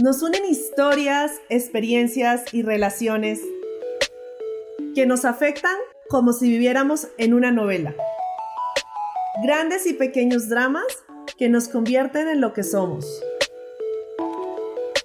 Nos 0.00 0.22
unen 0.22 0.46
historias, 0.46 1.30
experiencias 1.50 2.54
y 2.54 2.62
relaciones 2.62 3.38
que 4.94 5.04
nos 5.04 5.26
afectan 5.26 5.76
como 6.08 6.32
si 6.32 6.48
viviéramos 6.48 7.08
en 7.18 7.34
una 7.34 7.50
novela. 7.50 7.94
Grandes 9.42 9.86
y 9.86 9.92
pequeños 9.92 10.48
dramas 10.48 10.86
que 11.36 11.50
nos 11.50 11.68
convierten 11.68 12.28
en 12.28 12.40
lo 12.40 12.54
que 12.54 12.62
somos, 12.62 13.04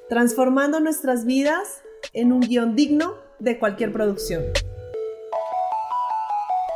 transformando 0.07 0.79
nuestras 0.79 1.25
vidas 1.25 1.81
en 2.13 2.31
un 2.31 2.39
guion 2.39 2.77
digno 2.77 3.17
de 3.39 3.59
cualquier 3.59 3.91
producción. 3.91 4.43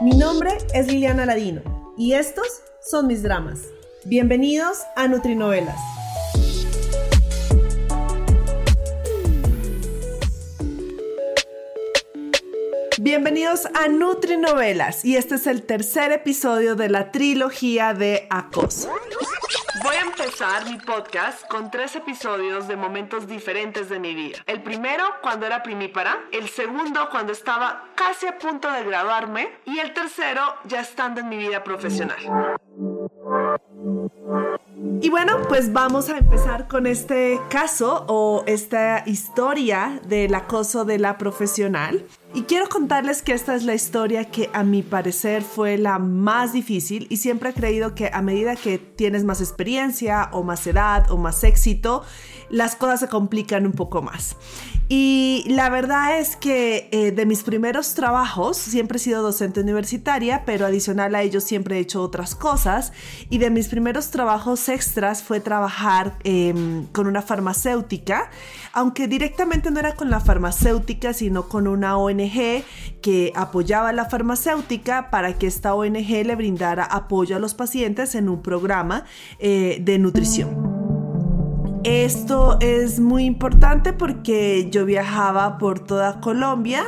Mi 0.01 0.11
nombre 0.11 0.57
es 0.73 0.88
Liliana 0.88 1.25
Ladino 1.25 1.93
y 1.97 2.15
estos 2.15 2.47
son 2.81 3.07
mis 3.07 3.23
dramas. 3.23 3.61
Bienvenidos 4.04 4.79
a 4.97 5.07
Nutrinovelas. 5.07 5.98
Bienvenidos 13.09 13.65
a 13.73 13.87
Nutrinovelas 13.87 15.04
y 15.04 15.15
este 15.15 15.33
es 15.33 15.47
el 15.47 15.63
tercer 15.63 16.11
episodio 16.11 16.75
de 16.75 16.89
la 16.89 17.11
trilogía 17.11 17.95
de 17.95 18.27
Acoso. 18.29 18.87
Voy 19.83 19.95
a 19.95 20.01
empezar 20.01 20.69
mi 20.69 20.77
podcast 20.77 21.47
con 21.47 21.71
tres 21.71 21.95
episodios 21.95 22.67
de 22.67 22.75
momentos 22.75 23.27
diferentes 23.27 23.89
de 23.89 23.97
mi 23.97 24.14
vida. 24.14 24.37
El 24.45 24.61
primero 24.61 25.03
cuando 25.23 25.47
era 25.47 25.64
primípara, 25.64 26.19
el 26.31 26.50
segundo 26.50 27.09
cuando 27.09 27.33
estaba 27.33 27.86
casi 27.95 28.27
a 28.27 28.37
punto 28.37 28.71
de 28.71 28.83
graduarme 28.83 29.50
y 29.65 29.79
el 29.79 29.91
tercero 29.95 30.43
ya 30.65 30.81
estando 30.81 31.21
en 31.21 31.29
mi 31.29 31.37
vida 31.37 31.64
profesional. 31.64 32.19
Y 35.02 35.09
bueno, 35.09 35.47
pues 35.47 35.73
vamos 35.73 36.09
a 36.09 36.17
empezar 36.19 36.67
con 36.67 36.86
este 36.86 37.39
caso 37.50 38.05
o 38.08 38.44
esta 38.45 39.02
historia 39.08 40.00
del 40.06 40.36
acoso 40.36 40.86
de 40.86 41.00
la 41.00 41.17
profesional. 41.17 42.06
Y 42.35 42.44
quiero 42.44 42.69
contarles 42.69 43.23
que 43.23 43.33
esta 43.33 43.55
es 43.55 43.63
la 43.63 43.73
historia 43.73 44.25
que 44.25 44.52
a 44.53 44.63
mi 44.63 44.83
parecer 44.83 45.41
fue 45.41 45.80
la 45.80 45.97
más 45.97 46.53
difícil 46.53 47.08
y 47.09 47.17
siempre 47.17 47.49
he 47.49 47.53
creído 47.53 47.95
que 47.95 48.11
a 48.13 48.22
medida 48.22 48.55
que 48.55 48.77
tienes 48.77 49.23
más 49.23 49.41
experiencia 49.41 50.30
o 50.31 50.44
más 50.44 50.67
edad 50.67 51.09
o 51.09 51.17
más 51.17 51.44
éxito, 51.44 52.03
las 52.50 52.75
cosas 52.75 53.02
se 53.02 53.08
complican 53.08 53.66
un 53.66 53.73
poco 53.73 54.02
más. 54.02 54.36
Y 54.92 55.45
la 55.47 55.69
verdad 55.69 56.17
es 56.17 56.36
que 56.36 56.89
eh, 56.91 57.11
de 57.11 57.28
mis 57.28 57.44
primeros 57.44 57.94
trabajos 57.94 58.58
siempre 58.58 58.97
he 58.97 59.00
sido 59.00 59.22
docente 59.22 59.61
universitaria, 59.61 60.44
pero 60.45 60.66
adicional 60.66 61.14
a 61.14 61.22
ello 61.22 61.41
siempre 61.41 61.78
he 61.78 61.80
hecho 61.80 62.02
otras 62.02 62.33
cosas. 62.33 62.91
Y 63.30 63.38
de 63.38 63.52
mis 63.52 63.67
primeros 63.67 64.09
trabajos 64.09 64.67
extras 64.67 65.22
fue 65.22 65.41
trabajar 65.41 66.17
em, 66.23 66.88
con 66.88 67.06
una 67.06 67.22
farmacéutica, 67.22 68.31
aunque 68.73 69.08
directamente 69.08 69.69
no 69.69 69.80
era 69.80 69.94
con 69.94 70.09
la 70.09 70.19
farmacéutica, 70.19 71.13
sino 71.13 71.47
con 71.47 71.67
una 71.67 71.95
ONG 71.95 72.63
que 73.03 73.31
apoyaba 73.36 73.89
a 73.89 73.94
la 73.94 74.06
farmacéutica 74.06 75.11
para 75.11 75.34
que 75.34 75.45
esta 75.45 75.75
ONG 75.75 76.25
le 76.25 76.36
brindara 76.36 76.84
apoyo 76.84 77.36
a 77.36 77.39
los 77.39 77.53
pacientes 77.53 78.16
en 78.16 78.28
un 78.28 78.41
programa 78.41 79.06
eh, 79.38 79.78
de 79.81 80.00
nutrición. 80.00 80.78
Esto 81.83 82.58
es 82.59 82.99
muy 82.99 83.23
importante 83.23 83.94
porque 83.94 84.69
yo 84.69 84.85
viajaba 84.85 85.58
por 85.58 85.80
toda 85.80 86.19
Colombia 86.19 86.83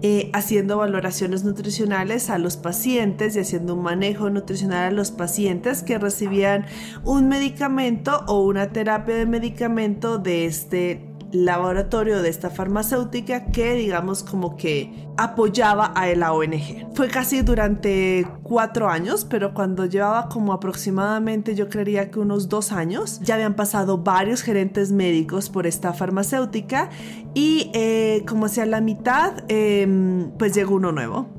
eh, 0.00 0.30
haciendo 0.32 0.76
valoraciones 0.76 1.42
nutricionales 1.42 2.30
a 2.30 2.38
los 2.38 2.56
pacientes 2.56 3.34
y 3.34 3.40
haciendo 3.40 3.74
un 3.74 3.82
manejo 3.82 4.30
nutricional 4.30 4.84
a 4.84 4.90
los 4.92 5.10
pacientes 5.10 5.82
que 5.82 5.98
recibían 5.98 6.66
un 7.04 7.28
medicamento 7.28 8.22
o 8.28 8.44
una 8.44 8.68
terapia 8.70 9.16
de 9.16 9.26
medicamento 9.26 10.18
de 10.18 10.46
este 10.46 11.07
laboratorio 11.32 12.22
de 12.22 12.28
esta 12.28 12.50
farmacéutica 12.50 13.46
que 13.46 13.74
digamos 13.74 14.22
como 14.22 14.56
que 14.56 15.06
apoyaba 15.16 15.86
a 15.86 16.06
la 16.14 16.32
ONG. 16.32 16.86
Fue 16.94 17.08
casi 17.08 17.42
durante 17.42 18.26
cuatro 18.42 18.88
años, 18.88 19.26
pero 19.28 19.52
cuando 19.52 19.84
llevaba 19.86 20.28
como 20.28 20.52
aproximadamente 20.52 21.54
yo 21.54 21.68
creería 21.68 22.10
que 22.10 22.18
unos 22.20 22.48
dos 22.48 22.72
años, 22.72 23.20
ya 23.22 23.34
habían 23.34 23.54
pasado 23.54 23.98
varios 23.98 24.42
gerentes 24.42 24.92
médicos 24.92 25.50
por 25.50 25.66
esta 25.66 25.92
farmacéutica 25.92 26.90
y 27.34 27.70
eh, 27.74 28.24
como 28.26 28.46
hacia 28.46 28.64
la 28.66 28.80
mitad 28.80 29.44
em, 29.48 30.30
pues 30.38 30.54
llegó 30.54 30.76
uno 30.76 30.92
nuevo. 30.92 31.37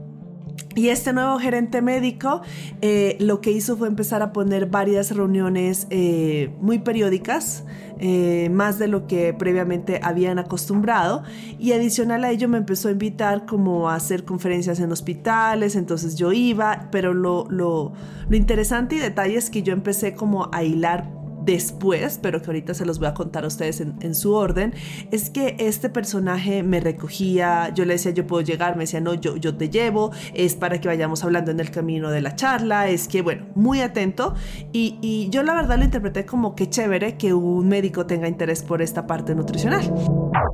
Y 0.80 0.88
este 0.88 1.12
nuevo 1.12 1.38
gerente 1.40 1.82
médico 1.82 2.42
eh, 2.80 3.18
lo 3.20 3.42
que 3.42 3.52
hizo 3.52 3.76
fue 3.76 3.90
empezar 3.90 4.22
a 4.22 4.32
poner 4.32 4.68
varias 4.68 5.14
reuniones 5.14 5.88
eh, 5.90 6.52
muy 6.62 6.80
periódicas 6.80 7.66
eh, 8.00 8.48
más 8.50 8.80
de 8.80 8.88
lo 8.88 9.06
que 9.06 9.34
previamente 9.34 10.00
habían 10.02 10.40
acostumbrado. 10.40 11.24
Y 11.60 11.74
adicional 11.74 12.24
a 12.24 12.32
ello 12.32 12.48
me 12.48 12.58
empezó 12.58 12.88
a 12.88 12.92
invitar 12.92 13.46
como 13.46 13.90
a 13.90 13.96
hacer 13.96 14.24
conferencias 14.24 14.80
en 14.80 14.94
hospitales, 14.94 15.76
entonces 15.76 16.16
yo 16.16 16.32
iba, 16.32 16.88
pero 16.92 17.14
lo, 17.14 17.46
lo, 17.50 17.92
lo 18.30 18.38
interesante 18.38 18.96
y 18.96 19.00
detalle 19.00 19.36
es 19.36 19.50
que 19.50 19.64
yo 19.64 19.74
empecé 19.74 20.16
como 20.16 20.50
a 20.54 20.64
hilar 20.64 21.19
después, 21.50 22.20
pero 22.22 22.42
que 22.42 22.48
ahorita 22.48 22.76
se 22.76 22.86
los 22.86 23.00
voy 23.00 23.08
a 23.08 23.16
contar 23.16 23.44
a 23.44 23.48
ustedes 23.48 23.82
en, 23.82 24.16
su 24.16 24.34
orden, 24.34 24.74
es 25.12 25.30
que 25.32 25.56
este 25.58 25.90
personaje 25.90 26.62
me 26.62 26.80
recogía, 26.80 27.72
yo 27.74 27.86
le 27.86 27.94
decía, 27.94 28.12
yo 28.12 28.28
puedo 28.28 28.42
llegar, 28.42 28.76
me 28.76 28.84
decía, 28.84 29.00
no, 29.02 29.16
yo, 29.16 29.36
yo 29.36 29.56
te 29.58 29.70
llevo, 29.70 30.12
es 30.34 30.56
para 30.56 30.80
que 30.80 30.88
vayamos 30.88 31.24
hablando 31.24 31.50
en 31.50 31.60
el 31.60 31.72
camino 31.72 32.12
de 32.12 32.22
la 32.22 32.36
charla, 32.36 32.88
es 32.88 33.08
que, 33.08 33.22
bueno, 33.24 33.48
muy 33.56 33.82
atento. 33.82 34.36
Y, 34.72 35.00
y 35.02 35.30
yo 35.30 35.42
la 35.42 35.56
verdad 35.56 35.78
lo 35.80 35.86
interpreté 35.86 36.26
como 36.26 36.56
que 36.56 36.70
chévere 36.70 37.18
que 37.18 37.34
un 37.34 37.68
médico 37.68 38.06
tenga 38.06 38.28
interés 38.28 38.62
por 38.62 38.82
esta 38.82 39.08
parte 39.08 39.34
nutricional. 39.34 39.92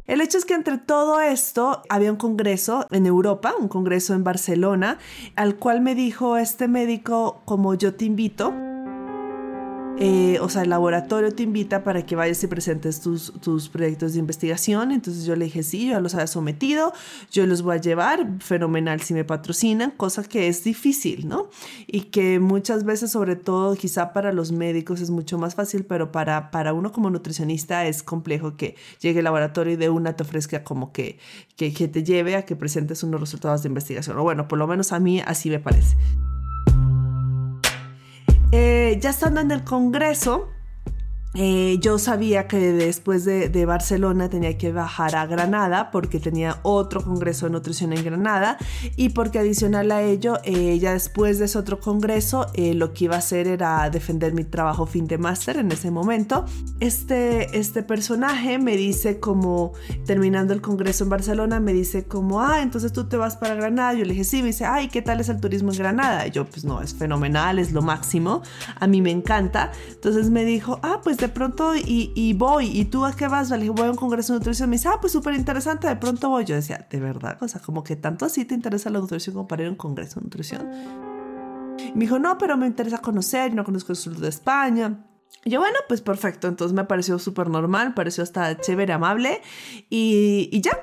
El 0.08 0.22
hecho 0.22 0.38
es 0.38 0.46
que 0.46 0.54
entre 0.54 0.78
todo 0.78 1.20
esto 1.20 1.82
había 1.90 2.12
un 2.12 2.18
congreso 2.18 2.88
en 2.92 3.06
Europa, 3.06 3.54
un 3.60 3.68
congreso 3.68 4.14
en 4.14 4.24
Barcelona, 4.24 4.98
al 5.36 5.58
cual 5.58 5.82
me 5.82 5.94
dijo 5.94 6.38
este 6.38 6.68
médico 6.68 7.42
como 7.46 7.74
yo 7.74 7.96
te 7.96 8.06
invito 8.06 8.54
eh, 9.98 10.40
o 10.42 10.50
sea, 10.50 10.64
el 10.64 10.70
laboratorio 10.70 11.34
te 11.34 11.44
invita 11.44 11.86
para 11.86 12.06
que 12.06 12.18
vayas 12.18 12.44
y 12.44 12.48
presentes 12.48 13.00
tus, 13.00 13.32
tus, 13.40 13.70
proyectos 13.70 14.14
de 14.14 14.20
investigación. 14.20 14.92
Entonces 14.92 15.24
yo 15.24 15.36
le 15.38 15.46
dije, 15.46 15.64
sí, 15.64 15.86
yo 15.86 15.94
ya 15.94 16.00
los 16.02 16.14
había 16.16 16.28
sometido, 16.28 16.92
yo 17.32 17.46
los 17.46 17.62
voy 17.62 17.78
a 17.78 17.80
llevar, 17.80 18.28
fenomenal 18.40 19.00
si 19.02 19.14
me 19.14 19.24
patrocinan, 19.24 19.92
cosa 19.92 20.24
que 20.24 20.50
es 20.50 20.66
difícil, 20.66 21.30
¿no? 21.30 21.50
Y 21.88 22.02
que 22.02 22.40
muchas 22.40 22.84
veces, 22.84 23.12
sobre 23.12 23.38
todo 23.38 23.76
quizá 23.76 24.12
para 24.12 24.34
los 24.34 24.52
médicos 24.52 25.00
es 25.00 25.10
mucho 25.10 25.38
más 25.38 25.56
fácil, 25.56 25.86
pero 25.86 26.12
para, 26.12 26.52
para 26.52 26.74
uno 26.74 26.92
como 26.92 27.10
nutricionista 27.10 27.86
es 27.86 28.04
complejo 28.04 28.58
que 28.58 28.76
llegue 29.00 29.20
el 29.20 29.26
laboratorio 29.26 29.74
y 29.74 29.78
de 29.78 29.90
una 29.90 30.14
te 30.16 30.24
ofrezca 30.24 30.64
como 30.66 30.92
que, 30.92 31.20
que, 31.56 31.74
que 31.74 31.88
te 31.88 32.04
lleve 32.04 32.36
a 32.36 32.44
que 32.44 32.58
presentes 32.58 33.02
unos 33.04 33.22
resultados 33.22 33.64
de 33.64 33.70
investigación. 33.70 34.18
O 34.18 34.24
bueno, 34.24 34.48
por 34.50 34.60
lo 34.60 34.68
menos 34.68 34.92
a 34.92 35.00
mí 35.00 35.22
así 35.26 35.50
me 35.50 35.60
parece. 35.60 35.96
Eh, 38.58 39.00
ya 39.02 39.10
estando 39.10 39.42
en 39.42 39.52
el 39.52 39.66
Congreso, 39.66 40.54
eh, 41.36 41.78
yo 41.82 42.00
sabía 42.00 42.48
que 42.48 42.58
después 42.58 43.26
de, 43.26 43.66
Barcelona 43.66 44.30
tenía 44.30 44.58
que 44.58 44.72
bajar 44.72 45.16
a 45.16 45.26
Granada 45.26 45.90
porque 45.92 46.20
tenía 46.20 46.60
otro 46.62 47.04
congreso 47.04 47.48
de 47.48 47.52
nutrición 47.52 47.94
en 47.94 48.04
Granada 48.04 48.58
y 48.96 49.10
porque 49.10 49.40
adicional 49.40 49.92
a 49.92 50.04
ello, 50.04 50.38
eh, 50.44 50.78
ya 50.80 50.94
después 50.94 51.40
de 51.40 51.46
ese 51.46 51.58
otro 51.58 51.80
congreso, 51.80 52.48
eh, 52.54 52.76
lo 52.76 52.94
que 52.94 53.06
iba 53.06 53.16
a 53.16 53.20
hacer 53.20 53.48
era 53.48 53.90
defender 53.90 54.34
mi 54.34 54.44
trabajo 54.44 54.86
fin 54.86 55.08
de 55.08 55.18
máster 55.18 55.58
en 55.58 55.72
ese 55.72 55.90
momento. 55.90 56.46
Este, 56.80 57.58
este 57.58 57.82
personaje 57.82 58.60
me 58.60 58.78
dice 58.78 59.20
como, 59.20 59.74
terminando 60.06 60.54
el 60.54 60.62
congreso 60.62 61.06
en 61.06 61.10
Barcelona, 61.10 61.60
me 61.60 61.74
dice 61.74 62.06
como, 62.06 62.42
ah, 62.42 62.62
entonces 62.62 62.94
tú 62.94 63.06
te 63.06 63.18
vas 63.18 63.36
para 63.36 63.56
Granada. 63.56 63.94
Yo 63.94 64.06
le 64.06 64.12
dije, 64.12 64.24
sí, 64.24 64.42
me 64.42 64.48
dice, 64.48 64.66
ay, 64.66 64.90
¿qué 64.90 65.02
tal 65.02 65.20
es 65.20 65.30
el 65.30 65.40
turismo 65.40 65.72
en 65.72 65.80
Granada? 65.80 66.28
Y 66.28 66.32
yo, 66.32 66.46
pues 66.46 66.64
no, 66.64 66.82
es 66.82 66.94
fenomenal, 66.94 67.58
es 67.58 67.72
lo 67.72 67.82
máximo, 67.82 68.44
a 68.80 68.88
mí 68.88 69.02
me 69.02 69.12
encanta. 69.12 69.72
Entonces 69.90 70.30
me 70.30 70.46
dijo, 70.46 70.80
ah, 70.84 71.02
pues 71.04 71.18
de 71.26 71.30
pronto 71.30 71.74
y, 71.76 72.34
voy, 72.34 72.68
¿y 72.68 72.86
tú 72.86 73.04
a 73.04 73.16
qué 73.16 73.28
vas? 73.28 73.50
Le 73.50 73.58
dije, 73.58 73.70
voy 73.72 73.88
a 73.88 73.92
un 73.92 73.96
congreso 73.96 74.34
de 74.34 74.40
nutrición. 74.40 74.70
Me 74.70 74.76
dice, 74.76 74.90
ah, 74.90 75.00
pues 75.02 75.12
súper 75.12 75.34
interesante, 75.34 75.88
de 75.88 75.96
pronto 75.96 76.30
voy. 76.30 76.46
Yo 76.46 76.54
decía, 76.54 76.86
¿de 76.88 77.00
verdad? 77.00 77.38
O 77.42 77.48
sea, 77.48 77.60
como 77.62 77.84
que 77.84 77.96
tanto 77.96 78.26
así 78.26 78.46
te 78.46 78.54
interesa 78.54 78.92
la 78.92 79.00
nutrición 79.00 79.34
como 79.34 79.48
para 79.48 79.64
ir 79.64 79.70
a 79.70 79.72
un 79.72 79.78
congreso 79.78 80.20
de 80.20 80.26
nutrición. 80.26 80.70
me 81.96 82.02
dijo, 82.02 82.20
no, 82.20 82.38
pero 82.38 82.58
me 82.58 82.68
interesa 82.68 83.00
conocer, 83.00 83.56
no 83.56 83.64
conozco 83.64 83.92
el 83.92 83.96
sur 83.96 84.16
de 84.18 84.30
España. 84.30 85.04
Y 85.44 85.50
yo, 85.50 85.60
bueno, 85.60 85.78
pues 85.88 86.02
perfecto. 86.02 86.48
Entonces 86.48 86.76
me 86.76 86.84
pareció 86.84 87.18
súper 87.18 87.50
normal, 87.50 87.96
pareció 87.96 88.22
hasta 88.22 88.56
chévere, 88.62 88.94
amable. 88.94 89.42
Y, 89.90 90.50
y 90.52 90.62
ya, 90.62 90.80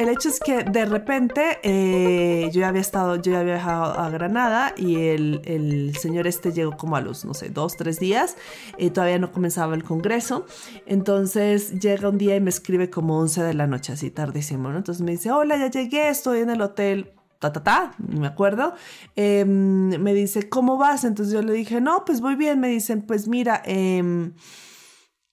el 0.00 0.08
hecho 0.08 0.30
es 0.30 0.40
que 0.40 0.64
de 0.64 0.86
repente 0.86 1.58
eh, 1.62 2.48
yo 2.54 2.60
ya 2.60 2.68
había 2.68 2.80
estado, 2.80 3.16
yo 3.16 3.32
ya 3.32 3.40
había 3.40 3.56
viajado 3.56 3.98
a 4.00 4.08
Granada 4.08 4.72
y 4.78 4.96
el, 4.96 5.94
señor 6.00 6.26
este 6.26 6.52
llegó 6.52 6.74
como 6.78 6.96
a 6.96 7.02
los, 7.02 7.26
no 7.26 7.34
sé, 7.34 7.50
dos, 7.50 7.76
tres 7.76 8.00
días. 8.00 8.36
eh, 8.78 8.90
todavía 8.90 9.18
no 9.18 9.30
comenzaba 9.30 9.74
el 9.74 9.84
congreso. 9.84 10.46
Entonces 10.86 11.78
llega 11.80 12.08
un 12.08 12.16
día 12.16 12.34
y 12.34 12.40
me 12.40 12.48
escribe 12.48 12.88
como 12.88 13.18
11 13.18 13.42
de 13.42 13.52
la 13.52 13.66
noche, 13.66 13.92
así 13.92 14.10
tardísimo, 14.10 14.70
¿no? 14.70 14.78
Entonces 14.78 15.04
me 15.04 15.10
dice, 15.10 15.32
hola, 15.32 15.58
ya 15.58 15.70
llegué, 15.70 16.08
estoy 16.08 16.40
en 16.40 16.48
el 16.48 16.62
hotel 16.62 17.12
ta, 17.38 17.52
ta, 17.52 17.62
ta, 17.62 17.94
me 17.98 18.26
acuerdo, 18.26 18.74
em, 19.16 20.00
me 20.00 20.14
dice, 20.14 20.48
¿cómo 20.48 20.78
vas? 20.78 21.04
Entonces 21.04 21.34
yo 21.34 21.42
le 21.42 21.52
dije, 21.52 21.80
no, 21.82 22.06
pues 22.06 22.22
voy 22.22 22.36
bien. 22.36 22.58
Me 22.58 22.68
dicen, 22.68 23.02
pues 23.02 23.28
mira, 23.28 23.60
em, 23.66 24.32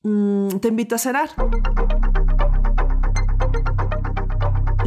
mm, 0.04 0.60
te 0.60 0.68
invito 0.68 0.96
a 0.96 0.98
cenar. 0.98 1.30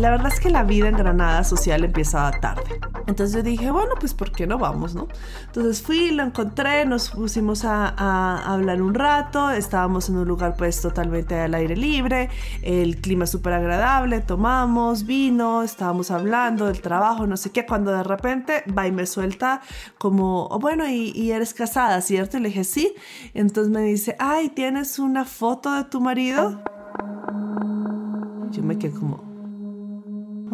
La 0.00 0.10
verdad 0.10 0.32
es 0.32 0.40
que 0.40 0.48
la 0.48 0.64
vida 0.64 0.88
en 0.88 0.96
Granada 0.96 1.44
social 1.44 1.84
empieza 1.84 2.30
tarde. 2.40 2.80
Entonces 3.06 3.36
yo 3.36 3.42
dije, 3.42 3.70
bueno, 3.70 3.96
pues 4.00 4.14
¿por 4.14 4.32
qué 4.32 4.46
no 4.46 4.56
vamos, 4.56 4.94
no? 4.94 5.08
Entonces 5.44 5.82
fui, 5.82 6.10
lo 6.10 6.22
encontré, 6.22 6.86
nos 6.86 7.10
pusimos 7.10 7.66
a, 7.66 8.50
hablar 8.50 8.80
un 8.80 8.94
rato, 8.94 9.50
estábamos 9.50 10.08
en 10.08 10.16
un 10.16 10.26
lugar 10.26 10.54
pues 10.56 10.80
totalmente 10.80 11.38
al 11.38 11.52
aire 11.52 11.76
libre, 11.76 12.30
el 12.62 12.96
clima 13.02 13.26
súper 13.26 13.52
agradable, 13.52 14.20
tomamos 14.20 15.04
vino, 15.04 15.62
estábamos 15.62 16.10
hablando 16.10 16.64
del 16.64 16.80
trabajo, 16.80 17.26
no 17.26 17.36
sé 17.36 17.50
qué, 17.50 17.66
cuando 17.66 17.92
de 17.92 18.02
repente 18.02 18.64
va 18.76 18.86
y 18.86 18.92
me 18.92 19.04
suelta 19.04 19.60
como, 19.98 20.46
oh, 20.46 20.58
bueno, 20.58 20.88
y, 20.88 21.12
y 21.14 21.32
eres 21.32 21.52
casada, 21.52 22.00
¿cierto? 22.00 22.38
Y 22.38 22.40
le 22.40 22.48
dije, 22.48 22.64
sí. 22.64 22.94
Entonces 23.34 23.70
me 23.70 23.82
dice, 23.82 24.16
ay, 24.18 24.48
¿tienes 24.48 24.98
una 24.98 25.26
foto 25.26 25.74
de 25.74 25.84
tu 25.84 26.00
marido? 26.00 26.62
Yo 28.50 28.62
me 28.62 28.78
quedé 28.78 28.92
como, 28.92 29.29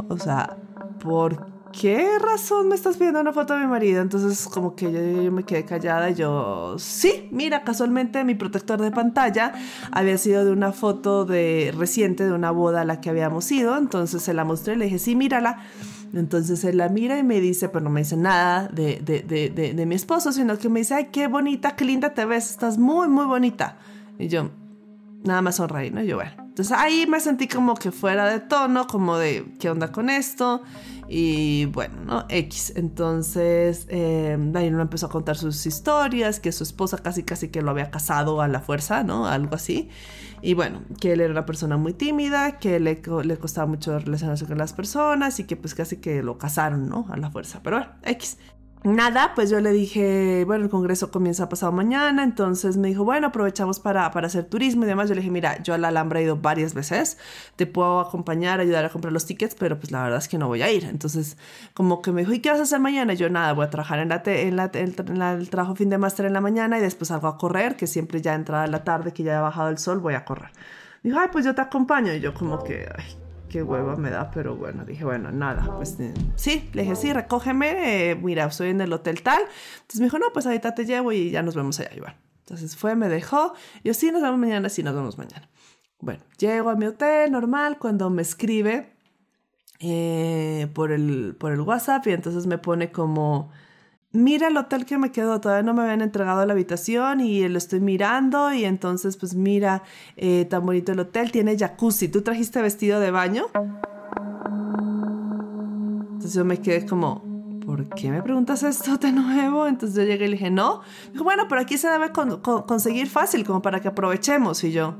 o 0.08 0.18
sea, 0.18 0.56
¿por 1.00 1.46
qué 1.72 2.18
razón 2.18 2.68
me 2.68 2.74
estás 2.74 2.96
pidiendo 2.96 3.20
una 3.20 3.32
foto 3.32 3.54
de 3.54 3.60
mi 3.60 3.66
marido? 3.66 4.00
Entonces 4.00 4.46
como 4.48 4.74
que 4.74 4.90
yo, 5.24 5.32
me 5.32 5.44
quedé 5.44 5.64
callada 5.64 6.10
y 6.10 6.14
yo, 6.14 6.76
sí, 6.78 7.28
mira, 7.30 7.64
casualmente 7.64 8.24
mi 8.24 8.34
protector 8.34 8.80
de 8.80 8.90
pantalla 8.90 9.52
había 9.90 10.16
sido 10.18 10.44
de 10.44 10.52
una 10.52 10.72
foto 10.72 11.24
de 11.24 11.74
reciente 11.76 12.24
de 12.24 12.32
una 12.32 12.50
boda 12.50 12.82
a 12.82 12.84
la 12.84 13.00
que 13.00 13.10
habíamos 13.10 13.50
ido, 13.52 13.76
entonces 13.76 14.22
se 14.22 14.34
la 14.34 14.44
mostré 14.44 14.74
y 14.74 14.76
le 14.76 14.84
dije, 14.86 14.98
sí, 14.98 15.14
mírala. 15.14 15.58
Entonces 16.14 16.64
él 16.64 16.78
la 16.78 16.88
mira 16.88 17.18
y 17.18 17.22
me 17.22 17.40
dice, 17.40 17.68
pero 17.68 17.84
no 17.84 17.90
me 17.90 18.00
dice 18.00 18.16
nada 18.16 18.68
de, 18.68 19.00
de, 19.04 19.22
de, 19.22 19.74
de, 19.74 19.86
mi 19.86 19.94
esposo, 19.96 20.32
sino 20.32 20.56
que 20.56 20.68
me 20.68 20.80
dice, 20.80 20.94
ay, 20.94 21.08
qué 21.12 21.26
bonita, 21.26 21.76
qué 21.76 21.84
linda 21.84 22.14
te 22.14 22.24
ves, 22.24 22.50
estás 22.50 22.78
muy, 22.78 23.08
muy 23.08 23.26
bonita. 23.26 23.76
Y 24.18 24.28
yo, 24.28 24.50
nada 25.24 25.42
más 25.42 25.56
sonreí, 25.56 25.90
¿no? 25.90 26.02
yo, 26.02 26.16
bueno. 26.16 26.45
Entonces 26.56 26.74
ahí 26.74 27.04
me 27.06 27.20
sentí 27.20 27.48
como 27.48 27.74
que 27.74 27.92
fuera 27.92 28.26
de 28.30 28.40
tono, 28.40 28.86
como 28.86 29.18
de, 29.18 29.44
¿qué 29.60 29.68
onda 29.68 29.92
con 29.92 30.08
esto? 30.08 30.62
Y 31.06 31.66
bueno, 31.66 31.96
¿no? 32.02 32.24
X. 32.30 32.72
Entonces, 32.76 33.86
eh, 33.90 34.38
Daniel 34.40 34.72
me 34.72 34.80
empezó 34.80 35.04
a 35.04 35.08
contar 35.10 35.36
sus 35.36 35.66
historias, 35.66 36.40
que 36.40 36.52
su 36.52 36.62
esposa 36.64 36.96
casi 36.96 37.24
casi 37.24 37.48
que 37.48 37.60
lo 37.60 37.72
había 37.72 37.90
casado 37.90 38.40
a 38.40 38.48
la 38.48 38.60
fuerza, 38.60 39.04
¿no? 39.04 39.26
Algo 39.26 39.54
así. 39.54 39.90
Y 40.40 40.54
bueno, 40.54 40.80
que 40.98 41.12
él 41.12 41.20
era 41.20 41.30
una 41.30 41.44
persona 41.44 41.76
muy 41.76 41.92
tímida, 41.92 42.58
que 42.58 42.80
le, 42.80 43.02
le 43.24 43.36
costaba 43.36 43.66
mucho 43.66 43.98
relacionarse 43.98 44.46
con 44.46 44.56
las 44.56 44.72
personas 44.72 45.38
y 45.38 45.44
que 45.44 45.56
pues 45.56 45.74
casi 45.74 45.98
que 45.98 46.22
lo 46.22 46.38
casaron, 46.38 46.88
¿no? 46.88 47.06
A 47.10 47.18
la 47.18 47.30
fuerza. 47.30 47.60
Pero 47.62 47.80
bueno, 47.80 47.92
X. 48.02 48.38
Nada, 48.84 49.32
pues 49.34 49.50
yo 49.50 49.58
le 49.58 49.72
dije, 49.72 50.44
bueno, 50.46 50.64
el 50.64 50.70
congreso 50.70 51.10
comienza 51.10 51.48
pasado 51.48 51.72
mañana, 51.72 52.22
entonces 52.22 52.76
me 52.76 52.86
dijo, 52.86 53.04
bueno, 53.04 53.28
aprovechamos 53.28 53.80
para, 53.80 54.08
para 54.12 54.28
hacer 54.28 54.44
turismo 54.44 54.84
y 54.84 54.86
demás. 54.86 55.08
Yo 55.08 55.16
le 55.16 55.22
dije, 55.22 55.30
mira, 55.32 55.60
yo 55.62 55.74
a 55.74 55.78
la 55.78 55.88
Alhambra 55.88 56.20
he 56.20 56.22
ido 56.22 56.36
varias 56.36 56.72
veces, 56.72 57.18
te 57.56 57.66
puedo 57.66 57.98
acompañar, 57.98 58.60
ayudar 58.60 58.84
a 58.84 58.90
comprar 58.90 59.12
los 59.12 59.26
tickets, 59.26 59.56
pero 59.56 59.76
pues 59.80 59.90
la 59.90 60.04
verdad 60.04 60.18
es 60.18 60.28
que 60.28 60.38
no 60.38 60.46
voy 60.46 60.62
a 60.62 60.70
ir. 60.70 60.84
Entonces, 60.84 61.36
como 61.74 62.00
que 62.00 62.12
me 62.12 62.20
dijo, 62.20 62.32
¿y 62.32 62.38
qué 62.38 62.50
vas 62.50 62.60
a 62.60 62.62
hacer 62.62 62.78
mañana? 62.78 63.14
yo, 63.14 63.28
nada, 63.28 63.52
voy 63.54 63.66
a 63.66 63.70
trabajar 63.70 63.98
en, 63.98 64.10
la 64.10 64.22
en, 64.24 64.56
la, 64.56 64.70
en 64.72 65.22
el 65.22 65.50
trabajo 65.50 65.74
fin 65.74 65.90
de 65.90 65.98
máster 65.98 66.26
en 66.26 66.34
la 66.34 66.40
mañana 66.40 66.78
y 66.78 66.80
después 66.80 67.08
salgo 67.08 67.26
a 67.26 67.38
correr, 67.38 67.76
que 67.76 67.88
siempre 67.88 68.20
ya 68.22 68.34
entrada 68.34 68.68
la 68.68 68.84
tarde, 68.84 69.12
que 69.12 69.24
ya 69.24 69.38
ha 69.38 69.42
bajado 69.42 69.68
el 69.68 69.78
sol, 69.78 69.98
voy 69.98 70.14
a 70.14 70.24
correr. 70.24 70.50
Dijo, 71.02 71.18
ay, 71.18 71.28
pues 71.32 71.44
yo 71.44 71.54
te 71.54 71.60
acompaño. 71.62 72.12
Y 72.14 72.20
yo 72.20 72.34
como 72.34 72.62
que, 72.62 72.88
ay, 72.96 73.16
qué 73.48 73.62
hueva 73.62 73.96
me 73.96 74.10
da, 74.10 74.30
pero 74.30 74.56
bueno, 74.56 74.84
dije, 74.84 75.04
bueno, 75.04 75.30
nada, 75.32 75.76
pues 75.76 75.98
eh, 76.00 76.12
sí, 76.34 76.68
le 76.72 76.82
dije, 76.82 76.96
sí, 76.96 77.12
recógeme, 77.12 78.10
eh, 78.10 78.14
mira, 78.16 78.46
estoy 78.46 78.70
en 78.70 78.80
el 78.80 78.92
hotel 78.92 79.22
tal. 79.22 79.40
Entonces 79.76 80.00
me 80.00 80.06
dijo, 80.06 80.18
no, 80.18 80.26
pues 80.32 80.46
ahorita 80.46 80.74
te 80.74 80.84
llevo 80.84 81.12
y 81.12 81.30
ya 81.30 81.42
nos 81.42 81.54
vemos 81.54 81.78
allá, 81.80 81.90
Iván. 81.94 82.16
Entonces 82.40 82.76
fue, 82.76 82.94
me 82.94 83.08
dejó, 83.08 83.54
yo 83.82 83.92
sí, 83.94 84.10
nos 84.10 84.22
vemos 84.22 84.38
mañana, 84.38 84.68
sí, 84.68 84.82
nos 84.82 84.94
vemos 84.94 85.18
mañana. 85.18 85.48
Bueno, 86.00 86.22
llego 86.38 86.70
a 86.70 86.76
mi 86.76 86.86
hotel 86.86 87.32
normal, 87.32 87.78
cuando 87.78 88.10
me 88.10 88.22
escribe 88.22 88.92
eh, 89.80 90.68
por, 90.74 90.92
el, 90.92 91.36
por 91.38 91.52
el 91.52 91.60
WhatsApp 91.60 92.06
y 92.06 92.12
entonces 92.12 92.46
me 92.46 92.58
pone 92.58 92.92
como 92.92 93.50
mira 94.16 94.48
el 94.48 94.56
hotel 94.56 94.84
que 94.84 94.98
me 94.98 95.12
quedó, 95.12 95.40
todavía 95.40 95.62
no 95.62 95.74
me 95.74 95.82
habían 95.82 96.02
entregado 96.02 96.44
la 96.44 96.52
habitación 96.52 97.20
y 97.20 97.46
lo 97.48 97.58
estoy 97.58 97.80
mirando 97.80 98.52
y 98.52 98.64
entonces 98.64 99.16
pues 99.16 99.34
mira, 99.34 99.82
eh, 100.16 100.46
tan 100.46 100.64
bonito 100.64 100.92
el 100.92 101.00
hotel, 101.00 101.30
tiene 101.30 101.56
jacuzzi, 101.56 102.08
¿tú 102.08 102.22
trajiste 102.22 102.60
vestido 102.62 103.00
de 103.00 103.10
baño? 103.10 103.46
Entonces 106.12 106.34
yo 106.34 106.44
me 106.44 106.58
quedé 106.60 106.86
como, 106.86 107.22
¿por 107.64 107.88
qué 107.90 108.10
me 108.10 108.22
preguntas 108.22 108.62
esto 108.62 108.96
de 108.96 109.12
nuevo? 109.12 109.66
Entonces 109.66 109.96
yo 109.96 110.02
llegué 110.02 110.26
y 110.26 110.28
le 110.28 110.36
dije, 110.36 110.50
no. 110.50 110.80
dijo, 111.12 111.24
bueno, 111.24 111.44
pero 111.48 111.60
aquí 111.60 111.78
se 111.78 111.88
debe 111.88 112.10
conseguir 112.10 113.08
fácil, 113.08 113.44
como 113.44 113.62
para 113.62 113.80
que 113.80 113.88
aprovechemos. 113.88 114.64
Y 114.64 114.72
yo, 114.72 114.94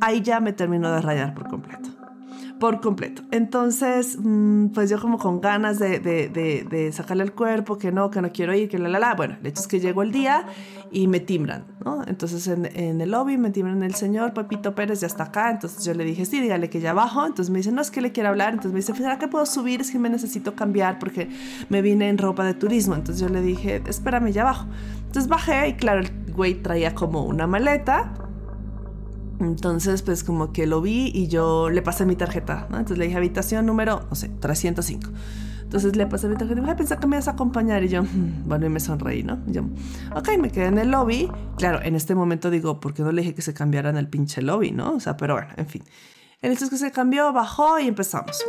ahí 0.00 0.20
ya 0.20 0.40
me 0.40 0.52
terminó 0.52 0.92
de 0.92 1.00
rayar 1.00 1.34
por 1.34 1.48
completo 1.48 1.85
por 2.58 2.80
completo. 2.80 3.22
Entonces, 3.30 4.18
mm, 4.20 4.68
pues 4.68 4.90
yo 4.90 5.00
como 5.00 5.18
con 5.18 5.40
ganas 5.40 5.78
de, 5.78 5.98
de, 5.98 6.92
sacarle 6.92 7.24
el 7.24 7.32
cuerpo, 7.32 7.78
que 7.78 7.92
no, 7.92 8.10
que 8.10 8.22
no 8.22 8.32
quiero 8.32 8.54
ir, 8.54 8.68
que 8.68 8.78
la, 8.78 8.88
la, 8.88 8.98
la. 8.98 9.14
Bueno, 9.14 9.36
el 9.40 9.46
hecho 9.46 9.60
es 9.60 9.68
que 9.68 9.80
llegó 9.80 10.02
el 10.02 10.12
día 10.12 10.46
y 10.90 11.08
me 11.08 11.20
timbran, 11.20 11.64
¿no? 11.84 12.02
Entonces 12.06 12.46
en, 12.46 12.66
en 12.74 13.00
el 13.00 13.10
lobby 13.10 13.36
me 13.36 13.50
timbran 13.50 13.82
el 13.82 13.94
señor 13.94 14.32
Pepito 14.32 14.74
Pérez, 14.74 15.00
ya 15.00 15.06
está 15.06 15.24
acá. 15.24 15.50
Entonces 15.50 15.84
yo 15.84 15.94
le 15.94 16.04
dije, 16.04 16.24
sí, 16.24 16.40
dígale 16.40 16.70
que 16.70 16.80
ya 16.80 16.90
abajo. 16.90 17.26
Entonces 17.26 17.50
me 17.50 17.58
dice, 17.58 17.72
no, 17.72 17.82
es 17.82 17.90
que 17.90 18.00
le 18.00 18.12
quiero 18.12 18.30
hablar. 18.30 18.50
Entonces 18.50 18.72
me 18.72 18.78
dice, 18.78 18.94
¿será 18.94 19.18
que 19.18 19.28
puedo 19.28 19.46
subir? 19.46 19.80
Es 19.80 19.90
que 19.90 19.98
me 19.98 20.08
necesito 20.08 20.54
cambiar 20.54 20.98
porque 20.98 21.28
me 21.68 21.82
vine 21.82 22.08
en 22.08 22.18
ropa 22.18 22.44
de 22.44 22.54
turismo. 22.54 22.94
Entonces 22.94 23.20
yo 23.20 23.28
le 23.28 23.42
dije, 23.42 23.82
espérame, 23.86 24.32
ya 24.32 24.42
abajo. 24.42 24.66
Entonces 25.06 25.28
bajé 25.28 25.68
y 25.68 25.74
claro, 25.74 26.00
el 26.00 26.10
güey 26.32 26.54
traía 26.54 26.94
como 26.94 27.24
una 27.24 27.46
maleta 27.46 28.12
entonces, 29.40 30.02
pues 30.02 30.24
como 30.24 30.52
que 30.52 30.66
lo 30.66 30.80
vi 30.80 31.10
y 31.14 31.28
yo 31.28 31.70
le 31.70 31.82
pasé 31.82 32.06
mi 32.06 32.16
tarjeta, 32.16 32.66
¿no? 32.70 32.78
Entonces 32.78 32.98
le 32.98 33.06
dije 33.06 33.16
habitación 33.16 33.66
número, 33.66 34.06
no 34.08 34.16
sé, 34.16 34.28
305. 34.28 35.10
Entonces 35.62 35.96
le 35.96 36.06
pasé 36.06 36.28
mi 36.28 36.36
tarjeta 36.36 36.60
y 36.60 36.62
dije, 36.62 36.76
pensé 36.76 36.96
que 36.96 37.06
me 37.06 37.16
ibas 37.16 37.28
a 37.28 37.32
acompañar. 37.32 37.82
Y 37.82 37.88
yo, 37.88 38.02
mm", 38.02 38.44
bueno, 38.46 38.66
y 38.66 38.68
me 38.68 38.80
sonreí, 38.80 39.22
¿no? 39.24 39.38
Y 39.48 39.52
yo, 39.52 39.62
ok, 40.14 40.38
me 40.38 40.50
quedé 40.50 40.66
en 40.66 40.78
el 40.78 40.90
lobby. 40.90 41.30
Claro, 41.58 41.80
en 41.82 41.96
este 41.96 42.14
momento 42.14 42.50
digo, 42.50 42.78
¿por 42.80 42.94
qué 42.94 43.02
no 43.02 43.12
le 43.12 43.22
dije 43.22 43.34
que 43.34 43.42
se 43.42 43.52
cambiara 43.52 43.90
en 43.90 43.96
el 43.96 44.08
pinche 44.08 44.42
lobby, 44.42 44.70
no? 44.70 44.94
O 44.94 45.00
sea, 45.00 45.16
pero 45.16 45.34
bueno, 45.34 45.48
en 45.56 45.66
fin. 45.66 45.82
En 46.40 46.52
es 46.52 46.70
que 46.70 46.76
se 46.76 46.92
cambió, 46.92 47.32
bajó 47.32 47.78
y 47.80 47.88
empezamos. 47.88 48.44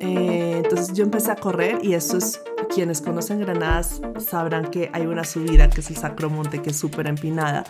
Eh, 0.00 0.62
entonces 0.62 0.94
yo 0.94 1.04
empecé 1.04 1.32
a 1.32 1.36
correr 1.36 1.78
y 1.82 1.94
eso 1.94 2.16
es, 2.16 2.40
quienes 2.74 3.00
conocen 3.00 3.40
Granadas 3.40 4.00
sabrán 4.18 4.70
que 4.70 4.90
hay 4.92 5.06
una 5.06 5.24
subida 5.24 5.68
que 5.68 5.80
es 5.80 5.90
el 5.90 5.96
Sacromonte, 5.96 6.62
que 6.62 6.70
es 6.70 6.76
súper 6.76 7.08
empinada. 7.08 7.64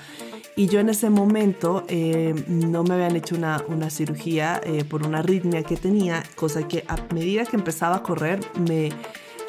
Y 0.58 0.66
yo 0.66 0.80
en 0.80 0.88
ese 0.88 1.08
momento 1.08 1.84
eh, 1.86 2.34
no 2.48 2.82
me 2.82 2.94
habían 2.94 3.14
hecho 3.14 3.36
una, 3.36 3.62
una 3.68 3.90
cirugía 3.90 4.60
eh, 4.64 4.82
por 4.82 5.06
una 5.06 5.20
arritmia 5.20 5.62
que 5.62 5.76
tenía, 5.76 6.24
cosa 6.34 6.66
que 6.66 6.84
a 6.88 6.96
medida 7.14 7.44
que 7.46 7.54
empezaba 7.54 7.94
a 7.94 8.02
correr, 8.02 8.40
me, 8.68 8.90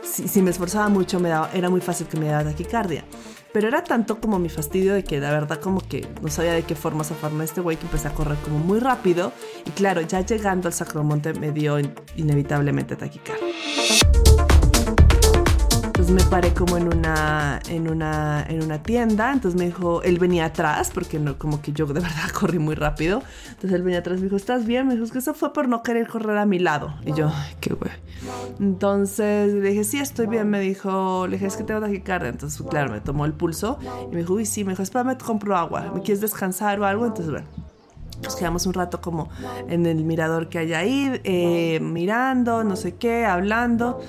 si, 0.03 0.39
me 0.43 0.51
esforzaba 0.51 0.87
mucho, 0.87 1.19
me 1.19 1.29
daba, 1.29 1.49
era 1.51 1.67
muy 1.71 1.81
fácil 1.81 2.05
que 2.05 2.19
me 2.19 2.27
daba 2.27 2.51
taquicardia. 2.51 3.05
Pero 3.51 3.67
era 3.67 3.83
tanto 3.83 4.21
como 4.21 4.37
mi 4.37 4.49
fastidio 4.49 4.93
de 4.93 5.03
que 5.03 5.19
de 5.19 5.31
verdad 5.31 5.59
como 5.59 5.81
que 5.81 6.07
no 6.21 6.27
sabía 6.27 6.53
de 6.53 6.61
qué 6.61 6.75
forma 6.75 7.03
zafarme 7.03 7.43
este 7.43 7.59
güey 7.59 7.77
que 7.77 7.85
empecé 7.87 8.07
a 8.07 8.13
correr 8.13 8.37
como 8.43 8.59
muy 8.59 8.77
rápido. 8.77 9.33
Y 9.65 9.71
claro, 9.71 10.01
ya 10.01 10.21
llegando 10.21 10.67
al 10.67 10.75
Sacromonte 10.75 11.33
me 11.33 11.51
dio 11.51 11.79
inevitablemente 12.17 12.95
taquicardia 12.95 13.47
me 16.11 16.23
paré 16.23 16.53
como 16.53 16.77
en 16.77 16.91
una, 16.91 17.59
en 17.69 17.87
una, 17.87 18.43
en 18.47 18.63
una 18.63 18.81
tienda. 18.81 19.31
Entonces 19.31 19.59
me 19.59 19.67
dijo, 19.67 20.01
él 20.01 20.17
venía 20.17 20.45
atrás, 20.45 20.91
porque 20.93 21.19
no, 21.19 21.37
como 21.37 21.61
que 21.61 21.71
yo 21.71 21.85
de 21.85 21.93
verdad 21.99 22.29
corrí 22.33 22.57
muy 22.57 22.75
rápido. 22.75 23.21
Entonces 23.49 23.73
él 23.73 23.83
venía 23.83 23.99
atrás, 23.99 24.17
me 24.17 24.23
dijo, 24.23 24.35
¿estás 24.35 24.65
bien? 24.65 24.87
Me 24.87 24.93
dijo, 24.93 25.05
es 25.05 25.11
que 25.11 25.19
eso 25.19 25.33
fue 25.33 25.53
por 25.53 25.67
no 25.67 25.83
querer 25.83 26.07
correr 26.07 26.37
a 26.37 26.45
mi 26.45 26.59
lado. 26.59 26.95
Y 27.05 27.13
yo, 27.13 27.31
qué 27.59 27.73
güey. 27.73 27.91
Entonces 28.59 29.53
le 29.53 29.69
dije, 29.69 29.83
sí, 29.83 29.99
estoy 29.99 30.27
bien. 30.27 30.49
Me 30.49 30.59
dijo, 30.59 31.27
le 31.27 31.33
dije, 31.33 31.47
es 31.47 31.57
que 31.57 31.63
tengo 31.63 31.81
taquicardia. 31.81 32.29
Entonces, 32.29 32.61
claro, 32.67 32.91
me 32.91 33.01
tomó 33.01 33.25
el 33.25 33.33
pulso 33.33 33.77
y 34.11 34.15
me 34.15 34.21
dijo, 34.21 34.33
uy, 34.33 34.45
sí, 34.45 34.63
me 34.63 34.71
dijo, 34.71 34.83
espérame, 34.83 35.17
te 35.17 35.25
compro 35.25 35.55
agua. 35.55 35.91
¿Me 35.93 36.01
quieres 36.01 36.21
descansar 36.21 36.79
o 36.79 36.85
algo? 36.85 37.05
Entonces, 37.05 37.31
bueno. 37.31 37.47
Nos 38.23 38.35
quedamos 38.35 38.65
un 38.65 38.73
rato 38.73 38.99
como 38.99 39.29
en 39.69 39.85
el 39.85 40.03
mirador 40.03 40.49
que 40.49 40.59
hay 40.59 40.73
ahí, 40.73 41.21
eh, 41.23 41.79
mirando, 41.79 42.65
no 42.65 42.75
sé 42.75 42.95
qué, 42.95 43.25
hablando. 43.25 44.01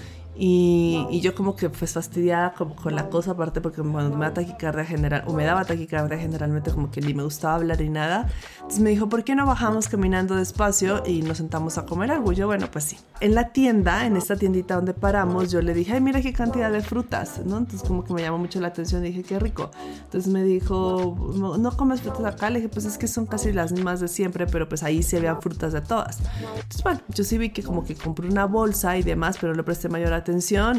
Y, 0.42 1.20
yo 1.20 1.35
como 1.35 1.54
que 1.54 1.68
pues 1.68 1.92
fastidiada 1.92 2.54
como 2.54 2.75
con 2.75 2.94
la 2.94 3.11
cosa, 3.11 3.32
aparte 3.32 3.61
porque 3.61 3.82
cuando 3.82 4.16
me 4.16 4.25
da 4.25 4.32
taquicardia 4.32 4.87
general, 4.87 5.23
o 5.26 5.35
me 5.35 5.44
daba 5.44 5.66
taquicardia 5.66 6.16
generalmente 6.16 6.70
como 6.70 6.90
que 6.90 7.02
ni 7.02 7.12
me 7.12 7.23
gustaba 7.23 7.56
hablar 7.56 7.78
ni 7.78 7.90
nada. 7.90 8.26
Entonces 8.54 8.80
me 8.80 8.88
dijo, 8.88 9.06
¿por 9.11 9.23
qué 9.23 9.35
no 9.35 9.44
bajamos 9.44 9.88
caminando 9.88 10.37
despacio 10.37 11.02
y 11.06 11.20
nos 11.20 11.37
sentamos 11.37 11.76
a 11.76 11.85
comer 11.85 12.11
algo? 12.11 12.32
yo, 12.32 12.47
bueno, 12.47 12.68
pues 12.73 12.85
sí. 12.85 12.97
En 13.20 13.35
la 13.35 13.52
tienda, 13.52 14.06
en 14.06 14.16
esta 14.16 14.35
tiendita 14.35 14.76
donde 14.76 14.94
paramos, 14.94 15.52
yo 15.52 15.61
le 15.61 15.75
dije, 15.75 15.92
ay, 15.92 16.00
mira 16.00 16.23
qué 16.23 16.32
cantidad 16.32 16.73
de 16.73 16.80
frutas, 16.80 17.44
¿no? 17.44 17.59
Entonces 17.59 17.87
como 17.87 18.02
que 18.04 18.14
me 18.14 18.23
llamó 18.23 18.38
mucho 18.38 18.61
la 18.61 18.68
atención, 18.68 19.02
dije, 19.02 19.23
qué 19.23 19.38
rico. 19.38 19.70
Entonces 20.04 20.32
me 20.32 20.42
dijo, 20.42 21.35
no, 21.37 21.76
comes 21.76 22.00
frutas 22.00 22.25
acá, 22.25 22.49
le 22.49 22.61
dije, 22.61 22.70
pues 22.70 22.87
es 22.87 22.97
que 22.97 23.09
son 23.09 23.26
casi 23.26 23.52
las 23.52 23.73
mismas 23.73 24.00
de 24.00 24.09
siempre, 24.09 24.47
pero 24.47 24.70
pues 24.70 24.82
ahí 24.85 25.02
sí 25.02 25.16
había 25.16 25.37
frutas 25.37 25.75
de 25.75 25.82
todas. 25.82 26.18
Entonces, 26.54 26.82
bueno, 26.82 27.00
yo 27.09 27.25
sí 27.25 27.37
vi 27.37 27.50
que 27.50 27.62
como 27.62 27.85
que 27.85 27.94
compré 27.94 28.26
una 28.26 28.47
bolsa 28.47 28.97
y 28.97 29.02
demás, 29.02 29.37
pero 29.38 29.52
le 29.52 29.62
presté 29.62 29.90
mayor 29.90 30.14
atención 30.14 30.29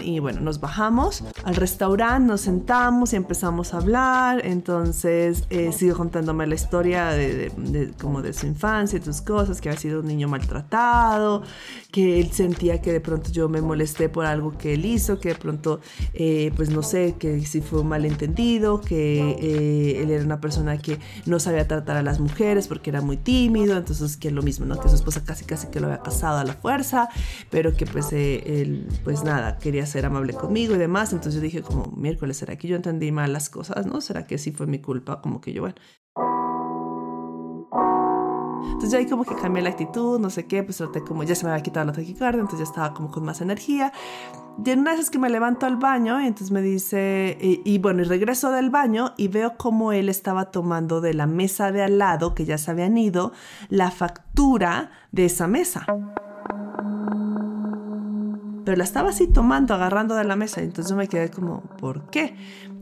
y 0.02 0.20
bueno, 0.20 0.40
nos 0.42 0.60
bajamos 0.60 1.24
al 1.44 1.56
restaurante, 1.56 2.28
nos 2.28 2.42
sentamos 2.42 3.14
y 3.14 3.16
empezamos 3.16 3.74
a 3.74 3.78
hablar. 3.78 4.46
Entonces 4.46 5.44
eh, 5.50 5.72
sigo 5.72 5.98
contándome 5.98 6.48
la 6.48 6.56
historia 6.56 7.08
de, 7.12 7.94
como 8.00 8.22
de 8.22 8.34
su 8.34 8.48
infancia 8.48 8.98
y 8.98 9.02
tus 9.02 9.22
cosas, 9.22 9.60
que 9.60 9.70
había 9.70 9.80
sido 9.80 10.00
un 10.00 10.08
niño 10.08 10.28
maltratado, 10.28 11.44
que 11.92 12.20
él 12.20 12.32
sentía 12.32 12.82
que 12.82 12.94
de 12.94 13.02
pronto 13.02 13.32
yo 13.32 13.50
me 13.50 13.62
molesté 13.62 14.10
por 14.10 14.26
algo 14.26 14.58
que 14.58 14.74
él 14.74 14.86
hizo, 14.86 15.20
que 15.20 15.30
de 15.30 15.36
pronto, 15.36 15.82
eh, 16.14 16.52
pues 16.56 16.70
no 16.70 16.82
sé, 16.82 17.16
que 17.20 17.46
si 17.46 17.62
fue 17.62 17.82
un 17.82 17.90
malentendido, 17.90 18.80
que 18.80 19.32
eh, 19.40 20.04
él 20.04 20.12
era 20.12 20.24
una 20.24 20.40
persona 20.40 20.78
que 20.78 21.00
no 21.26 21.40
sabía 21.40 21.68
tratar 21.68 21.98
a 21.98 22.04
las 22.04 22.20
mujeres 22.20 22.68
porque 22.68 22.90
era 22.90 23.02
muy 23.02 23.18
tímido, 23.18 23.78
entonces 23.78 24.18
que 24.18 24.32
lo 24.32 24.42
mismo, 24.42 24.66
¿no? 24.66 24.80
Que 24.80 24.90
su 24.90 24.96
esposa 24.96 25.24
casi 25.24 25.46
casi 25.46 25.68
que 25.68 25.80
lo 25.80 25.88
había 25.88 26.02
casado 26.02 26.38
a 26.38 26.44
la 26.44 26.54
fuerza, 26.54 27.10
pero 27.50 27.74
que 27.76 27.86
pues 27.86 28.14
él, 28.14 28.88
pues 29.04 29.24
nada, 29.24 29.41
quería 29.58 29.86
ser 29.86 30.06
amable 30.06 30.34
conmigo 30.34 30.76
y 30.76 30.78
demás. 30.78 31.14
Entonces 31.14 31.36
yo 31.36 31.42
dije 31.42 31.62
como, 31.62 31.92
miércoles, 31.96 32.38
¿será 32.38 32.58
que 32.58 32.68
yo 32.68 32.76
entendí 32.76 33.12
mal 33.12 33.34
las 33.34 33.50
cosas? 33.50 33.86
¿No? 33.86 34.02
¿Será 34.02 34.26
que 34.26 34.38
sí 34.38 34.52
fue 34.52 34.68
mi 34.68 34.80
culpa? 34.80 35.22
Como 35.22 35.42
que 35.42 35.54
yo, 35.54 35.62
bueno. 35.62 35.76
Entonces 38.64 38.92
ya 38.92 38.98
ahí 39.00 39.06
como 39.08 39.24
que 39.24 39.36
cambié 39.36 39.62
la 39.62 39.70
actitud, 39.70 40.20
no 40.20 40.30
sé 40.30 40.46
qué, 40.46 40.64
pues 40.64 40.78
traté 40.78 41.04
como 41.04 41.24
ya 41.24 41.36
se 41.36 41.46
me 41.46 41.52
había 41.52 41.64
quitado 41.64 41.86
la 41.88 41.94
taquicardia, 41.94 42.42
entonces 42.42 42.68
ya 42.68 42.72
estaba 42.72 42.94
como 42.94 43.12
con 43.12 43.24
más 43.24 43.42
energía. 43.42 43.92
Y 44.64 44.70
en 44.70 44.80
una 44.80 44.96
vez 44.96 45.10
que 45.10 45.20
me 45.20 45.30
levanto 45.30 45.66
al 45.66 45.78
baño, 45.78 46.22
y 46.22 46.28
entonces 46.28 46.52
me 46.52 46.62
dice, 46.62 47.38
y, 47.42 47.62
y, 47.64 47.80
bueno, 47.80 48.02
y 48.02 48.06
regreso 48.06 48.52
del 48.52 48.70
baño 48.70 49.14
y 49.18 49.28
veo 49.28 49.58
como 49.58 49.92
él 49.92 50.10
estaba 50.10 50.52
tomando 50.52 51.02
de 51.02 51.14
la 51.14 51.28
mesa 51.28 51.72
de 51.72 51.82
al 51.84 51.98
lado, 51.98 52.36
que 52.36 52.46
ya 52.46 52.58
se 52.58 52.72
habían 52.72 52.98
ido, 52.98 53.32
la 53.70 53.92
factura 53.92 54.92
de 55.12 55.26
esa 55.26 55.48
mesa 55.48 55.86
pero 58.66 58.78
la 58.78 58.84
estaba 58.84 59.10
así 59.10 59.28
tomando, 59.28 59.74
agarrando 59.74 60.16
de 60.16 60.24
la 60.24 60.36
mesa. 60.36 60.62
Y 60.62 60.66
entonces 60.66 60.96
me 60.96 61.08
quedé 61.08 61.30
como, 61.30 61.62
¿por 61.78 62.10
qué? 62.10 62.36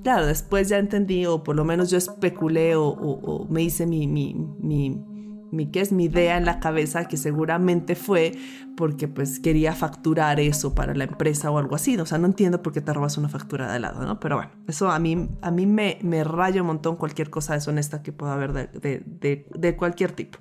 Claro, 0.04 0.26
después 0.26 0.70
ya 0.70 0.78
entendí, 0.78 1.26
o 1.26 1.44
por 1.44 1.56
lo 1.56 1.66
menos 1.66 1.90
yo 1.90 1.98
especulé, 1.98 2.76
o, 2.76 3.48
me 3.50 3.64
hice 3.64 3.86
mi, 3.86 4.08
mi, 4.08 4.34
mi, 4.60 5.04
mi, 5.52 5.72
¿qué 5.72 5.82
es? 5.82 5.92
Mi 5.92 6.06
idea 6.06 6.38
en 6.38 6.46
la 6.46 6.60
cabeza, 6.60 7.06
que 7.06 7.18
seguramente 7.18 7.96
fue 7.96 8.34
porque 8.78 9.10
pues 9.10 9.42
quería 9.42 9.74
facturar 9.74 10.40
eso 10.40 10.74
para 10.74 10.94
la 10.96 11.04
empresa 11.04 11.52
o 11.52 11.58
algo 11.58 11.76
así. 11.76 11.98
O 11.98 12.06
sea, 12.06 12.18
no 12.18 12.28
entiendo 12.28 12.62
por 12.62 12.72
qué 12.72 12.80
te 12.80 12.94
robas 12.94 13.18
una 13.18 13.28
factura 13.28 13.72
de 13.74 13.80
lado, 13.80 14.06
¿no? 14.06 14.20
Pero 14.22 14.38
bueno, 14.38 14.52
eso 14.68 14.90
a 14.90 15.00
mí, 15.00 15.30
a 15.42 15.52
mí 15.52 15.66
me, 15.66 16.00
me 16.02 16.24
raya 16.24 16.62
un 16.62 16.68
montón 16.68 16.96
cualquier 16.96 17.30
cosa 17.30 17.56
deshonesta 17.56 18.02
que 18.02 18.14
pueda 18.14 18.34
haber 18.34 18.54
de, 18.54 18.68
de, 18.68 19.04
de, 19.06 19.46
de 19.54 19.76
cualquier 19.76 20.14
tipo. 20.14 20.40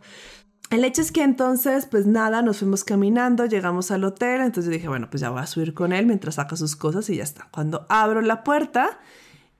El 0.70 0.84
hecho 0.84 1.00
es 1.00 1.12
que 1.12 1.22
entonces, 1.22 1.86
pues 1.86 2.06
nada, 2.06 2.42
nos 2.42 2.58
fuimos 2.58 2.84
caminando, 2.84 3.46
llegamos 3.46 3.90
al 3.90 4.04
hotel, 4.04 4.42
entonces 4.42 4.70
dije, 4.70 4.86
bueno, 4.86 5.08
pues 5.10 5.22
ya 5.22 5.30
voy 5.30 5.40
a 5.40 5.46
subir 5.46 5.72
con 5.72 5.94
él 5.94 6.04
mientras 6.04 6.34
saca 6.34 6.56
sus 6.56 6.76
cosas 6.76 7.08
y 7.08 7.16
ya 7.16 7.22
está. 7.22 7.48
Cuando 7.50 7.86
abro 7.88 8.20
la 8.20 8.44
puerta 8.44 8.98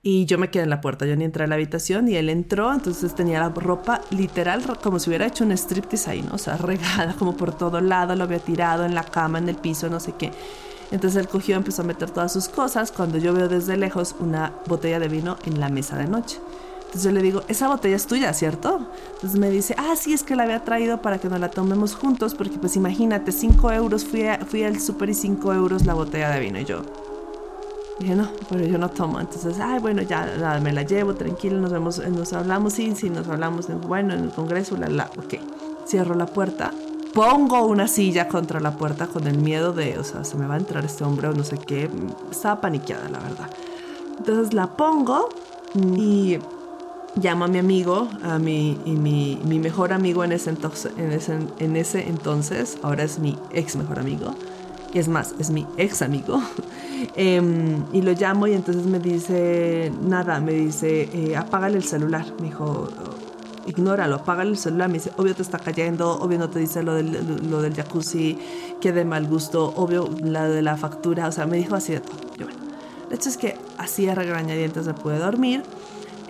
y 0.03 0.25
yo 0.25 0.37
me 0.37 0.51
quedé 0.51 0.63
en 0.63 0.69
la 0.69 0.81
puerta, 0.81 1.07
yo 1.07 1.15
ni 1.15 1.25
entré 1.25 1.45
a 1.45 1.47
la 1.47 1.55
habitación 1.55 2.07
y 2.09 2.15
él 2.15 2.29
entró, 2.29 2.71
entonces 2.71 3.15
tenía 3.15 3.39
la 3.39 3.49
ropa 3.49 4.01
literal 4.11 4.61
como 4.83 4.99
si 4.99 5.09
hubiera 5.09 5.25
hecho 5.25 5.43
un 5.43 5.51
striptease 5.51 6.11
ahí, 6.11 6.21
¿no? 6.21 6.35
O 6.35 6.37
sea, 6.37 6.57
regada 6.57 7.15
como 7.17 7.35
por 7.35 7.57
todo 7.57 7.81
lado, 7.81 8.15
lo 8.15 8.25
había 8.25 8.39
tirado 8.39 8.85
en 8.85 8.93
la 8.93 9.03
cama, 9.03 9.39
en 9.39 9.49
el 9.49 9.55
piso, 9.55 9.89
no 9.89 9.99
sé 9.99 10.13
qué. 10.13 10.31
Entonces 10.91 11.19
él 11.19 11.27
cogió, 11.27 11.55
empezó 11.55 11.81
a 11.81 11.85
meter 11.85 12.11
todas 12.11 12.31
sus 12.31 12.49
cosas, 12.49 12.91
cuando 12.91 13.17
yo 13.17 13.33
veo 13.33 13.47
desde 13.47 13.77
lejos 13.77 14.15
una 14.19 14.53
botella 14.67 14.99
de 14.99 15.07
vino 15.07 15.37
en 15.45 15.59
la 15.59 15.69
mesa 15.69 15.97
de 15.97 16.07
noche. 16.07 16.39
Entonces 16.89 17.03
yo 17.03 17.11
le 17.11 17.21
digo, 17.21 17.43
esa 17.47 17.67
botella 17.67 17.95
es 17.95 18.07
tuya, 18.07 18.33
¿cierto? 18.33 18.79
Entonces 19.13 19.39
me 19.39 19.51
dice, 19.51 19.75
ah, 19.77 19.93
sí, 19.95 20.11
es 20.11 20.23
que 20.23 20.35
la 20.35 20.41
había 20.41 20.63
traído 20.63 21.03
para 21.03 21.19
que 21.19 21.29
nos 21.29 21.39
la 21.39 21.51
tomemos 21.51 21.93
juntos, 21.93 22.33
porque 22.33 22.57
pues 22.57 22.75
imagínate, 22.77 23.31
5 23.31 23.71
euros, 23.73 24.05
fui, 24.05 24.25
fui 24.47 24.63
al 24.63 24.79
súper 24.79 25.11
y 25.11 25.13
5 25.13 25.53
euros 25.53 25.85
la 25.85 25.93
botella 25.93 26.31
de 26.31 26.39
vino. 26.39 26.59
Y 26.59 26.65
yo 26.65 26.81
dije, 27.99 28.15
no, 28.15 28.27
pero 28.49 28.65
yo 28.65 28.79
no 28.79 28.89
tomo. 28.89 29.19
Entonces, 29.19 29.59
ay, 29.59 29.77
bueno, 29.79 30.01
ya 30.01 30.59
me 30.63 30.73
la 30.73 30.81
llevo, 30.81 31.13
tranquilo, 31.13 31.59
nos 31.59 31.71
vemos, 31.71 31.99
nos 32.09 32.33
hablamos, 32.33 32.73
sí, 32.73 32.95
sí, 32.95 33.11
nos 33.11 33.27
hablamos, 33.27 33.67
bueno, 33.87 34.15
en 34.15 34.23
el 34.23 34.31
congreso, 34.31 34.75
la, 34.75 34.87
la, 34.87 35.11
ok. 35.15 35.35
Cierro 35.85 36.15
la 36.15 36.25
puerta, 36.25 36.71
pongo 37.13 37.67
una 37.67 37.87
silla 37.87 38.27
contra 38.27 38.59
la 38.59 38.71
puerta 38.77 39.05
con 39.05 39.27
el 39.27 39.37
miedo 39.37 39.73
de, 39.73 39.99
o 39.99 40.03
sea, 40.03 40.23
se 40.23 40.37
me 40.37 40.47
va 40.47 40.55
a 40.55 40.57
entrar 40.57 40.85
este 40.85 41.03
hombre 41.03 41.27
o 41.27 41.33
no 41.33 41.43
sé 41.43 41.59
qué. 41.59 41.87
Estaba 42.31 42.61
paniqueada, 42.61 43.09
la 43.09 43.19
verdad. 43.19 43.49
Entonces 44.17 44.55
la 44.55 44.67
pongo 44.75 45.29
y 45.75 46.39
llamo 47.15 47.45
a 47.45 47.47
mi 47.47 47.57
amigo, 47.57 48.07
a 48.23 48.39
mi, 48.39 48.79
y 48.85 48.91
mi, 48.91 49.39
mi, 49.45 49.59
mejor 49.59 49.93
amigo 49.93 50.23
en 50.23 50.31
ese, 50.31 50.49
entonces, 50.49 50.91
en, 50.97 51.11
ese, 51.11 51.39
en 51.59 51.75
ese 51.75 52.07
entonces, 52.07 52.77
ahora 52.81 53.03
es 53.03 53.19
mi 53.19 53.37
ex 53.51 53.75
mejor 53.75 53.99
amigo, 53.99 54.35
y 54.93 54.99
es 54.99 55.07
más, 55.07 55.35
es 55.39 55.49
mi 55.49 55.67
ex 55.77 56.01
amigo, 56.01 56.41
em, 57.15 57.83
y 57.93 58.01
lo 58.01 58.11
llamo 58.13 58.47
y 58.47 58.53
entonces 58.53 58.85
me 58.85 58.99
dice, 58.99 59.91
nada, 60.01 60.39
me 60.39 60.53
dice, 60.53 61.09
eh, 61.13 61.35
apágale 61.35 61.77
el 61.77 61.83
celular, 61.83 62.25
me 62.39 62.47
dijo, 62.47 62.87
ignóralo, 63.65 64.17
apágale 64.17 64.51
el 64.51 64.57
celular, 64.57 64.87
me 64.87 64.95
dice, 64.95 65.11
obvio 65.17 65.35
te 65.35 65.41
está 65.41 65.59
cayendo, 65.59 66.11
obvio 66.19 66.39
no 66.39 66.49
te 66.49 66.59
dice 66.59 66.83
lo 66.83 66.95
del, 66.95 67.49
lo 67.49 67.61
del 67.61 67.75
jacuzzi, 67.75 68.37
que 68.81 68.91
de 68.91 69.05
mal 69.05 69.27
gusto, 69.27 69.73
obvio 69.75 70.09
la 70.21 70.47
de 70.47 70.61
la 70.61 70.77
factura, 70.77 71.27
o 71.27 71.31
sea, 71.31 71.45
me 71.45 71.57
dijo 71.57 71.75
así 71.75 71.93
de 71.93 71.99
todo. 71.99 72.17
Yo, 72.37 72.45
bueno, 72.45 72.59
de 73.09 73.15
hecho 73.15 73.29
es 73.29 73.37
que 73.37 73.57
así 73.77 74.07
a 74.07 74.15
regañadientes 74.15 74.87
me 74.87 74.93
pude 74.93 75.19
dormir. 75.19 75.63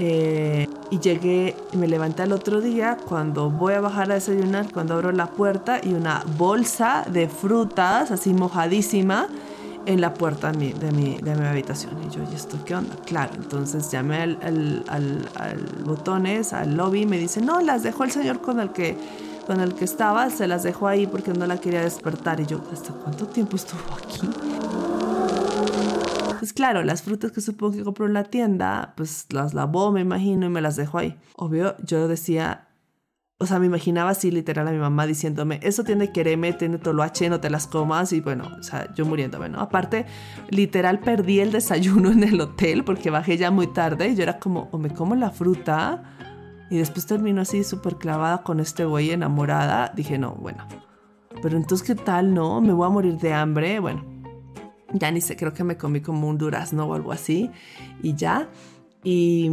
Eh, 0.02 0.68
y 0.92 1.00
llegué, 1.00 1.56
me 1.74 1.86
levanté 1.88 2.24
el 2.24 2.32
otro 2.32 2.62
día 2.62 2.98
cuando 3.08 3.50
voy 3.50 3.74
a 3.74 3.82
bajar 3.82 4.10
a 4.12 4.14
desayunar, 4.16 4.72
cuando 4.72 4.94
abro 4.94 5.12
la 5.12 5.28
puerta 5.28 5.82
y 5.84 5.94
una 5.94 6.24
bolsa 6.38 7.06
de 7.12 7.28
frutas 7.28 8.10
así 8.10 8.34
mojadísima 8.34 9.28
en 9.86 10.00
la 10.00 10.14
puerta 10.14 10.52
de 10.52 10.58
mi, 10.58 10.72
de 10.72 10.92
mi, 10.94 11.18
de 11.18 11.36
mi 11.36 11.46
habitación. 11.46 11.98
Y 12.08 12.16
yo, 12.16 12.22
¿y 12.32 12.34
esto 12.34 12.58
qué 12.64 12.76
onda? 12.76 12.96
Claro, 13.06 13.34
entonces 13.36 13.92
llamé 13.92 14.22
al, 14.22 14.40
al, 14.42 14.86
al, 14.88 15.30
al 15.36 15.84
botones, 15.84 16.54
al 16.54 16.78
lobby, 16.78 17.02
y 17.02 17.06
me 17.06 17.18
dice, 17.18 17.42
no, 17.42 17.60
las 17.60 17.84
dejó 17.84 18.06
el 18.06 18.12
señor 18.12 18.40
con 18.40 18.60
el 18.60 18.72
que 18.72 18.98
con 19.48 19.62
el 19.62 19.74
que 19.74 19.84
estaba, 19.84 20.30
se 20.30 20.48
las 20.48 20.62
dejó 20.62 20.88
ahí 20.88 21.08
porque 21.08 21.34
no 21.34 21.48
la 21.48 21.58
quería 21.58 21.82
despertar. 21.82 22.40
Y 22.40 22.46
yo, 22.46 22.62
¿hasta 22.72 22.94
cuánto 22.94 23.26
tiempo 23.26 23.56
estuvo 23.56 23.82
aquí? 23.98 24.30
Pues 26.40 26.54
claro, 26.54 26.84
las 26.84 27.02
frutas 27.04 27.34
que 27.34 27.42
supongo 27.42 27.76
que 27.76 27.84
compró 27.84 28.06
en 28.06 28.14
la 28.14 28.24
tienda, 28.24 28.94
pues 28.96 29.28
las 29.30 29.54
lavó, 29.54 29.92
me 29.92 30.00
imagino, 30.00 30.46
y 30.46 30.50
me 30.50 30.62
las 30.62 30.78
dejó 30.78 31.00
ahí. 31.00 31.20
Obvio, 31.36 31.76
yo 31.84 32.08
decía, 32.08 32.70
o 33.40 33.46
sea, 33.46 33.60
me 33.60 33.66
imaginaba 33.66 34.12
así 34.12 34.32
literal 34.32 34.68
a 34.68 34.72
mi 34.72 34.78
mamá 34.78 35.06
diciéndome, 35.06 35.60
eso 35.64 35.84
tiene 35.84 36.14
quereme, 36.14 36.54
tiene 36.54 36.78
toloache, 36.78 37.30
no 37.30 37.42
te 37.42 37.50
las 37.50 37.68
comas. 37.68 38.14
Y 38.14 38.22
bueno, 38.22 38.46
o 38.58 38.64
sea, 38.64 38.94
yo 38.96 39.06
muriéndome, 39.06 39.50
¿no? 39.50 39.60
Aparte, 39.60 40.06
literal 40.50 41.00
perdí 41.00 41.42
el 41.42 41.52
desayuno 41.52 42.12
en 42.14 42.24
el 42.24 42.40
hotel 42.40 42.86
porque 42.86 43.10
bajé 43.10 43.38
ya 43.38 43.52
muy 43.52 43.68
tarde 43.68 44.08
y 44.08 44.16
yo 44.16 44.24
era 44.24 44.40
como, 44.40 44.70
o 44.72 44.78
me 44.78 44.94
como 44.94 45.16
la 45.16 45.32
fruta. 45.32 46.16
Y 46.70 46.78
después 46.78 47.06
termino 47.06 47.42
así 47.42 47.66
súper 47.66 47.96
clavada 47.96 48.44
con 48.44 48.62
este 48.62 48.86
güey 48.86 49.12
enamorada. 49.12 49.92
Dije, 49.96 50.18
no, 50.18 50.36
bueno. 50.36 50.66
Pero 51.42 51.58
entonces, 51.58 51.86
¿qué 51.86 51.96
tal, 51.96 52.34
no? 52.34 52.62
Me 52.62 52.74
voy 52.74 52.88
a 52.88 52.90
morir 52.90 53.18
de 53.18 53.34
hambre. 53.34 53.80
Bueno, 53.80 54.19
ya 54.94 55.12
ni 55.12 55.22
sé, 55.22 55.36
creo 55.36 55.54
que 55.54 55.64
me 55.64 55.78
comí 55.78 56.02
como 56.02 56.28
un 56.28 56.38
durazno 56.38 56.86
o 56.86 56.94
algo 56.94 57.12
así 57.12 57.52
y 58.02 58.16
ya. 58.16 58.50
Y, 59.02 59.50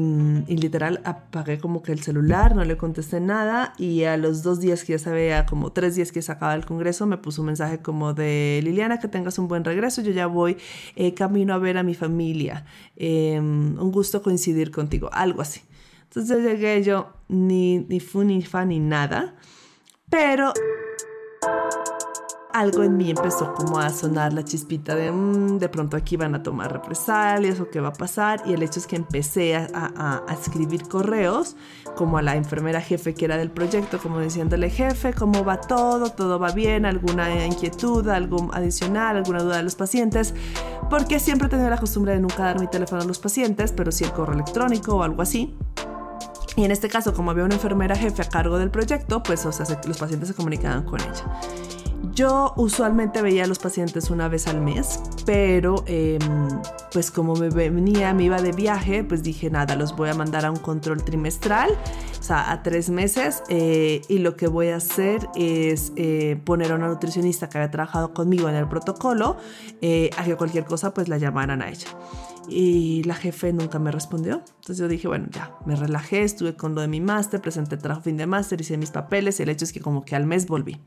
literal 0.49 1.01
apagué 1.05 1.59
como 1.59 1.81
que 1.81 1.93
el 1.93 2.01
celular, 2.01 2.57
no 2.57 2.65
le 2.65 2.77
contesté 2.77 3.21
nada 3.21 3.75
y 3.79 4.03
a 4.03 4.17
los 4.17 4.43
dos 4.43 4.59
días 4.59 4.83
que 4.83 4.95
ya 4.95 4.99
sabía, 4.99 5.47
como 5.47 5.71
tres 5.71 5.95
días 5.95 6.11
que 6.11 6.21
se 6.21 6.33
acaba 6.33 6.53
el 6.55 6.67
congreso, 6.67 7.07
me 7.07 7.17
puso 7.17 7.43
un 7.43 7.47
mensaje 7.47 7.79
como 7.79 8.13
de 8.13 8.61
Liliana, 8.65 8.99
que 8.99 9.07
tengas 9.07 9.39
un 9.39 9.47
buen 9.47 9.63
regreso, 9.63 10.03
yo 10.03 10.11
ya 10.11 10.27
voy 10.27 10.57
eh, 10.97 11.15
camino 11.15 11.55
a 11.55 11.59
ver 11.59 11.79
a 11.79 11.85
mi 11.85 11.95
familia, 11.95 12.65
em, 12.97 13.79
un 13.79 13.93
gusto 13.93 14.21
coincidir 14.21 14.73
contigo, 14.73 15.11
algo 15.13 15.43
así. 15.43 15.61
Entonces 16.03 16.43
llegué 16.43 16.83
yo, 16.83 17.13
ni, 17.29 17.79
ni 17.79 18.01
fu 18.01 18.25
ni 18.25 18.43
fa 18.43 18.65
ni 18.65 18.81
nada, 18.81 19.37
pero 20.11 20.53
algo 22.57 22.83
en 22.83 22.97
mí 22.97 23.11
empezó 23.11 23.53
como 23.53 23.79
a 23.79 23.91
sonar 23.91 24.33
la 24.33 24.43
chispita 24.43 24.95
de 24.95 25.11
mm, 25.11 25.59
de 25.59 25.69
pronto 25.69 25.97
aquí 25.97 26.17
van 26.17 26.35
a 26.35 26.43
tomar 26.43 26.73
represalias 26.73 27.61
o 27.61 27.69
qué 27.69 27.81
va 27.81 27.89
a 27.89 27.93
pasar. 27.93 28.43
Y 28.47 28.55
el 28.55 28.63
hecho 28.63 28.81
es 28.81 28.87
que 28.87 28.97
empecé 28.97 29.57
a, 29.57 30.23
escribir 30.31 30.89
correos 30.89 31.57
como 31.97 32.19
a 32.19 32.23
la 32.23 32.37
enfermera 32.37 32.81
jefe 32.81 33.15
que 33.15 33.27
era 33.27 33.37
del 33.37 33.51
proyecto, 33.51 33.99
como 33.99 34.21
diciéndole 34.21 34.71
jefe, 34.71 35.13
¿cómo 35.13 35.45
va 35.45 35.61
todo? 35.61 36.11
¿Todo 36.11 36.39
va 36.39 36.53
bien? 36.53 36.87
¿Alguna 36.87 37.45
inquietud? 37.45 38.09
¿Algo 38.09 38.49
adicional? 38.53 39.17
¿Alguna 39.17 39.43
duda 39.43 39.59
de 39.59 39.63
los 39.63 39.75
pacientes? 39.75 40.35
Porque 40.89 41.21
siempre 41.21 41.49
he 41.49 41.51
tenido 41.51 41.69
la 41.69 41.79
costumbre 41.79 42.13
de 42.13 42.21
nunca 42.21 42.45
dar 42.45 42.61
mi 42.61 42.69
teléfono 42.69 43.03
a 43.03 43.05
los 43.05 43.19
pacientes, 43.19 43.73
pero 43.73 43.93
sí 43.93 44.05
el 44.05 44.13
correo 44.13 44.35
electrónico 44.35 44.97
o 44.97 45.03
algo 45.03 45.21
así. 45.23 45.55
Y 46.57 46.65
en 46.65 46.71
este 46.71 46.89
caso, 46.89 47.13
como 47.13 47.31
había 47.31 47.45
una 47.45 47.55
enfermera 47.55 47.97
jefe 47.97 48.23
a 48.23 48.29
cargo 48.29 48.59
del 48.59 48.71
proyecto, 48.71 49.23
pues 49.23 49.45
los 49.45 49.99
pacientes 49.99 50.29
se 50.29 50.35
comunicaban 50.35 50.85
con 50.85 51.01
ella. 51.01 51.41
Yo 52.13 52.55
usualmente 52.57 53.23
veía 53.23 53.45
a 53.45 53.47
los 53.47 53.59
pacientes 53.59 54.11
una 54.11 54.29
vez 54.29 54.47
al 54.47 54.61
mes, 54.61 55.01
pero 55.25 55.85
em, 55.87 56.21
pues 56.93 57.11
como 57.11 57.35
me 57.35 57.51
venía, 57.51 58.15
me 58.15 58.25
iba 58.25 58.41
de 58.41 58.53
viaje, 58.53 59.05
pues 59.05 59.23
dije 59.23 59.51
nada, 59.51 59.77
los 59.77 59.95
voy 59.97 60.09
a 60.09 60.15
mandar 60.15 60.45
a 60.45 60.51
un 60.51 60.59
control 60.59 61.05
trimestral, 61.05 61.71
o 62.19 62.23
sea, 62.23 62.51
a 62.53 62.63
tres 62.63 62.91
meses, 62.91 63.43
eh, 63.49 64.03
y 64.09 64.19
lo 64.19 64.37
que 64.37 64.47
voy 64.47 64.69
a 64.69 64.77
hacer 64.77 65.29
es 65.35 65.93
eh, 65.97 66.41
poner 66.45 66.73
a 66.73 66.77
una 66.77 66.89
nutricionista 66.89 67.49
que 67.49 67.59
había 67.59 67.71
trabajado 67.71 68.15
conmigo 68.15 68.49
en 68.49 68.55
el 68.55 68.69
protocolo, 68.69 69.37
eh, 69.81 70.11
a 70.17 70.25
que 70.25 70.37
cualquier 70.37 70.65
cosa 70.65 70.95
pues 70.95 71.09
la 71.09 71.19
llamaran 71.19 71.61
a 71.61 71.69
ella 71.69 71.89
y 72.49 73.03
la 73.05 73.15
jefe 73.15 73.53
nunca 73.53 73.79
me 73.79 73.91
respondió. 73.91 74.43
Entonces 74.47 74.79
yo 74.79 74.89
dije, 74.89 75.09
bueno, 75.09 75.27
ya, 75.31 75.57
me 75.67 75.77
relajé, 75.77 76.23
estuve 76.23 76.55
con 76.55 76.75
lo 76.75 76.81
de 76.81 76.89
mi 76.89 77.01
máster, 77.01 77.41
presenté 77.41 77.77
trabajo 77.77 78.03
fin 78.03 78.17
de 78.17 78.27
máster, 78.27 78.61
hice 78.61 78.77
mis 78.77 78.91
papeles 78.91 79.41
y 79.41 79.43
el 79.43 79.49
hecho 79.49 79.65
es 79.65 79.73
que 79.73 79.81
como 79.81 80.05
que 80.05 80.17
al 80.17 80.27
mes 80.27 80.47
volví. 80.47 80.81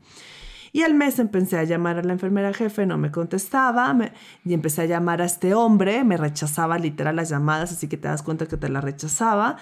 Y 0.72 0.82
al 0.82 0.94
mes 0.94 1.18
empecé 1.18 1.58
a 1.58 1.64
llamar 1.64 1.98
a 1.98 2.02
la 2.02 2.12
enfermera 2.12 2.52
jefe, 2.52 2.86
no 2.86 2.98
me 2.98 3.10
contestaba, 3.10 3.96
y 4.44 4.54
empecé 4.54 4.82
a 4.82 4.86
llamar 4.86 5.22
a 5.22 5.24
este 5.24 5.54
hombre, 5.54 6.04
me 6.04 6.16
rechazaba 6.16 6.78
literal 6.78 7.16
las 7.16 7.28
llamadas, 7.28 7.72
así 7.72 7.88
que 7.88 7.96
te 7.96 8.08
das 8.08 8.22
cuenta 8.22 8.46
que 8.46 8.56
te 8.56 8.68
la 8.68 8.80
rechazaba 8.80 9.56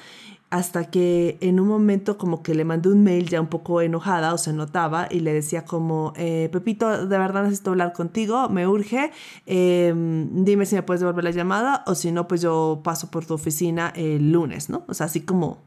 hasta 0.51 0.91
que 0.91 1.37
en 1.41 1.61
un 1.61 1.69
momento 1.69 2.17
como 2.17 2.43
que 2.43 2.55
le 2.55 2.65
mandé 2.65 2.89
un 2.89 3.03
mail 3.05 3.29
ya 3.29 3.41
un 3.41 3.49
poco 3.49 3.83
enojada 3.83 4.33
o 4.33 4.39
se 4.39 4.53
notaba 4.53 5.07
y 5.11 5.21
le 5.21 5.33
decía 5.35 5.65
como, 5.65 6.15
eh, 6.17 6.49
Pepito, 6.51 7.07
de 7.07 7.19
verdad 7.19 7.43
necesito 7.45 7.71
hablar 7.71 7.93
contigo, 7.93 8.49
me 8.49 8.67
urge, 8.67 9.13
em, 9.47 10.45
dime 10.45 10.65
si 10.65 10.75
me 10.75 10.83
puedes 10.83 11.01
devolver 11.01 11.25
la 11.25 11.33
llamada 11.33 11.85
o 11.87 11.95
si 11.95 12.13
no, 12.13 12.27
pues 12.29 12.41
yo 12.41 12.81
paso 12.83 13.11
por 13.11 13.27
tu 13.27 13.35
oficina 13.35 13.93
el 13.95 14.33
lunes, 14.33 14.71
¿no? 14.71 14.85
O 14.89 14.95
sea, 14.95 15.07
así 15.07 15.21
como, 15.21 15.59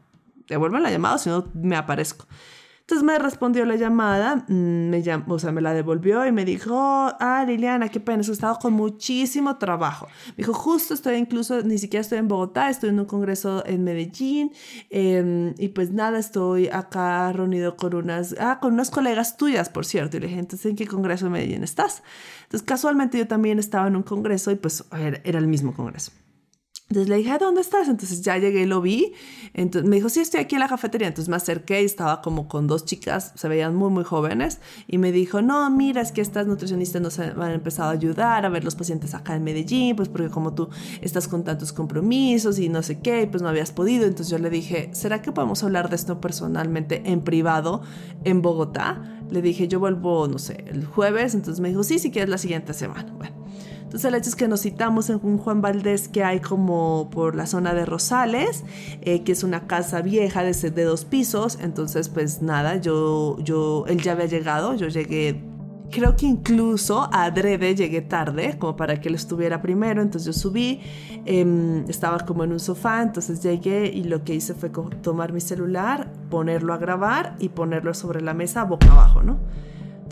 devuelve 0.48 0.80
la 0.80 0.90
llamada 0.90 1.14
o 1.14 1.18
si 1.18 1.30
no, 1.30 1.46
me 1.54 1.76
aparezco. 1.76 2.26
Entonces 2.82 3.04
me 3.04 3.16
respondió 3.16 3.64
la 3.64 3.76
llamada, 3.76 4.44
mm, 4.48 4.90
me 4.90 5.02
llamó, 5.02 5.34
o 5.34 5.38
sea, 5.38 5.52
me 5.52 5.60
la 5.60 5.72
devolvió 5.72 6.26
y 6.26 6.32
me 6.32 6.44
dijo, 6.44 6.74
ah, 6.76 7.44
Liliana, 7.46 7.88
qué 7.88 8.00
pena, 8.00 8.24
he 8.26 8.30
estado 8.30 8.58
con 8.58 8.72
muchísimo 8.72 9.56
trabajo. 9.56 10.08
Me 10.30 10.38
dijo, 10.38 10.52
justo 10.52 10.92
estoy 10.92 11.14
incluso, 11.14 11.62
ni 11.62 11.78
siquiera 11.78 12.00
estoy 12.00 12.18
en 12.18 12.26
Bogotá, 12.26 12.70
estoy 12.70 12.90
en 12.90 12.98
un 12.98 13.06
congreso 13.06 13.64
en 13.66 13.84
Medellín 13.84 14.52
em, 14.90 15.54
y 15.58 15.68
pues 15.68 15.92
nada, 15.92 16.18
estoy 16.18 16.68
acá 16.68 17.32
reunido 17.32 17.76
con 17.76 17.94
unas, 17.94 18.34
ah, 18.40 18.58
con 18.60 18.74
unas 18.74 18.90
colegas 18.90 19.36
tuyas, 19.36 19.68
por 19.68 19.86
cierto. 19.86 20.16
Y 20.16 20.20
le 20.20 20.26
dije, 20.26 20.40
entonces, 20.40 20.66
¿en 20.66 20.76
qué 20.76 20.86
congreso 20.88 21.26
de 21.26 21.30
Medellín 21.30 21.62
estás? 21.62 22.02
Entonces, 22.42 22.66
casualmente 22.66 23.16
yo 23.16 23.28
también 23.28 23.60
estaba 23.60 23.86
en 23.86 23.94
un 23.94 24.02
congreso 24.02 24.50
y 24.50 24.56
pues 24.56 24.84
era 24.90 25.38
el 25.38 25.46
mismo 25.46 25.72
congreso. 25.72 26.10
Entonces 26.92 27.08
le 27.08 27.16
dije, 27.16 27.38
¿dónde 27.40 27.62
estás? 27.62 27.88
Entonces 27.88 28.20
ya 28.20 28.36
llegué 28.36 28.64
y 28.64 28.66
lo 28.66 28.82
vi. 28.82 29.14
Entonces 29.54 29.88
me 29.88 29.96
dijo, 29.96 30.10
sí, 30.10 30.20
estoy 30.20 30.40
aquí 30.40 30.56
en 30.56 30.60
la 30.60 30.68
cafetería. 30.68 31.08
Entonces 31.08 31.30
me 31.30 31.36
acerqué 31.36 31.80
y 31.80 31.86
estaba 31.86 32.20
como 32.20 32.48
con 32.48 32.66
dos 32.66 32.84
chicas, 32.84 33.32
se 33.34 33.48
veían 33.48 33.74
muy, 33.74 33.88
muy 33.88 34.04
jóvenes. 34.04 34.60
Y 34.86 34.98
me 34.98 35.10
dijo, 35.10 35.40
no, 35.40 35.70
mira, 35.70 36.02
es 36.02 36.12
que 36.12 36.20
estas 36.20 36.46
nutricionistas 36.46 37.00
nos 37.00 37.18
han 37.18 37.50
empezado 37.50 37.88
a 37.88 37.92
ayudar 37.92 38.44
a 38.44 38.50
ver 38.50 38.62
los 38.62 38.74
pacientes 38.74 39.14
acá 39.14 39.34
en 39.34 39.42
Medellín, 39.42 39.96
pues 39.96 40.10
porque 40.10 40.28
como 40.28 40.52
tú 40.52 40.68
estás 41.00 41.28
con 41.28 41.44
tantos 41.44 41.72
compromisos 41.72 42.58
y 42.58 42.68
no 42.68 42.82
sé 42.82 43.00
qué, 43.00 43.26
pues 43.26 43.42
no 43.42 43.48
habías 43.48 43.72
podido. 43.72 44.04
Entonces 44.04 44.28
yo 44.28 44.36
le 44.36 44.50
dije, 44.50 44.90
¿será 44.92 45.22
que 45.22 45.32
podemos 45.32 45.64
hablar 45.64 45.88
de 45.88 45.96
esto 45.96 46.20
personalmente 46.20 47.04
en 47.06 47.22
privado 47.22 47.80
en 48.24 48.42
Bogotá? 48.42 49.18
Le 49.30 49.40
dije, 49.40 49.66
yo 49.66 49.80
vuelvo, 49.80 50.28
no 50.28 50.38
sé, 50.38 50.62
el 50.66 50.84
jueves. 50.84 51.34
Entonces 51.34 51.58
me 51.58 51.70
dijo, 51.70 51.84
sí, 51.84 51.98
si 51.98 52.10
quieres 52.10 52.28
la 52.28 52.36
siguiente 52.36 52.74
semana. 52.74 53.10
Bueno. 53.16 53.41
Entonces 53.92 54.08
el 54.08 54.14
hecho 54.14 54.30
es 54.30 54.36
que 54.36 54.48
nos 54.48 54.62
citamos 54.62 55.10
en 55.10 55.20
un 55.22 55.36
Juan 55.36 55.60
Valdés 55.60 56.08
que 56.08 56.24
hay 56.24 56.40
como 56.40 57.10
por 57.10 57.34
la 57.34 57.44
zona 57.44 57.74
de 57.74 57.84
Rosales, 57.84 58.64
eh, 59.02 59.22
que 59.22 59.32
es 59.32 59.44
una 59.44 59.66
casa 59.66 60.00
vieja 60.00 60.42
de, 60.42 60.54
de 60.70 60.84
dos 60.84 61.04
pisos. 61.04 61.58
Entonces 61.60 62.08
pues 62.08 62.40
nada, 62.40 62.76
yo, 62.76 63.36
yo, 63.40 63.84
él 63.88 64.00
ya 64.00 64.12
había 64.12 64.24
llegado, 64.24 64.74
yo 64.76 64.88
llegué 64.88 65.44
creo 65.90 66.16
que 66.16 66.24
incluso 66.24 67.02
a 67.12 67.24
adrede 67.24 67.74
llegué 67.74 68.00
tarde, 68.00 68.56
como 68.58 68.76
para 68.76 68.98
que 68.98 69.10
él 69.10 69.14
estuviera 69.14 69.60
primero, 69.60 70.00
entonces 70.00 70.24
yo 70.24 70.40
subí, 70.40 70.80
em, 71.26 71.84
estaba 71.86 72.20
como 72.20 72.44
en 72.44 72.52
un 72.52 72.60
sofá, 72.60 73.02
entonces 73.02 73.42
llegué 73.42 73.88
y 73.88 74.04
lo 74.04 74.24
que 74.24 74.34
hice 74.34 74.54
fue 74.54 74.70
tomar 75.02 75.34
mi 75.34 75.42
celular, 75.42 76.10
ponerlo 76.30 76.72
a 76.72 76.78
grabar 76.78 77.36
y 77.40 77.50
ponerlo 77.50 77.92
sobre 77.92 78.22
la 78.22 78.32
mesa 78.32 78.64
boca 78.64 78.90
abajo, 78.90 79.22
¿no? 79.22 79.36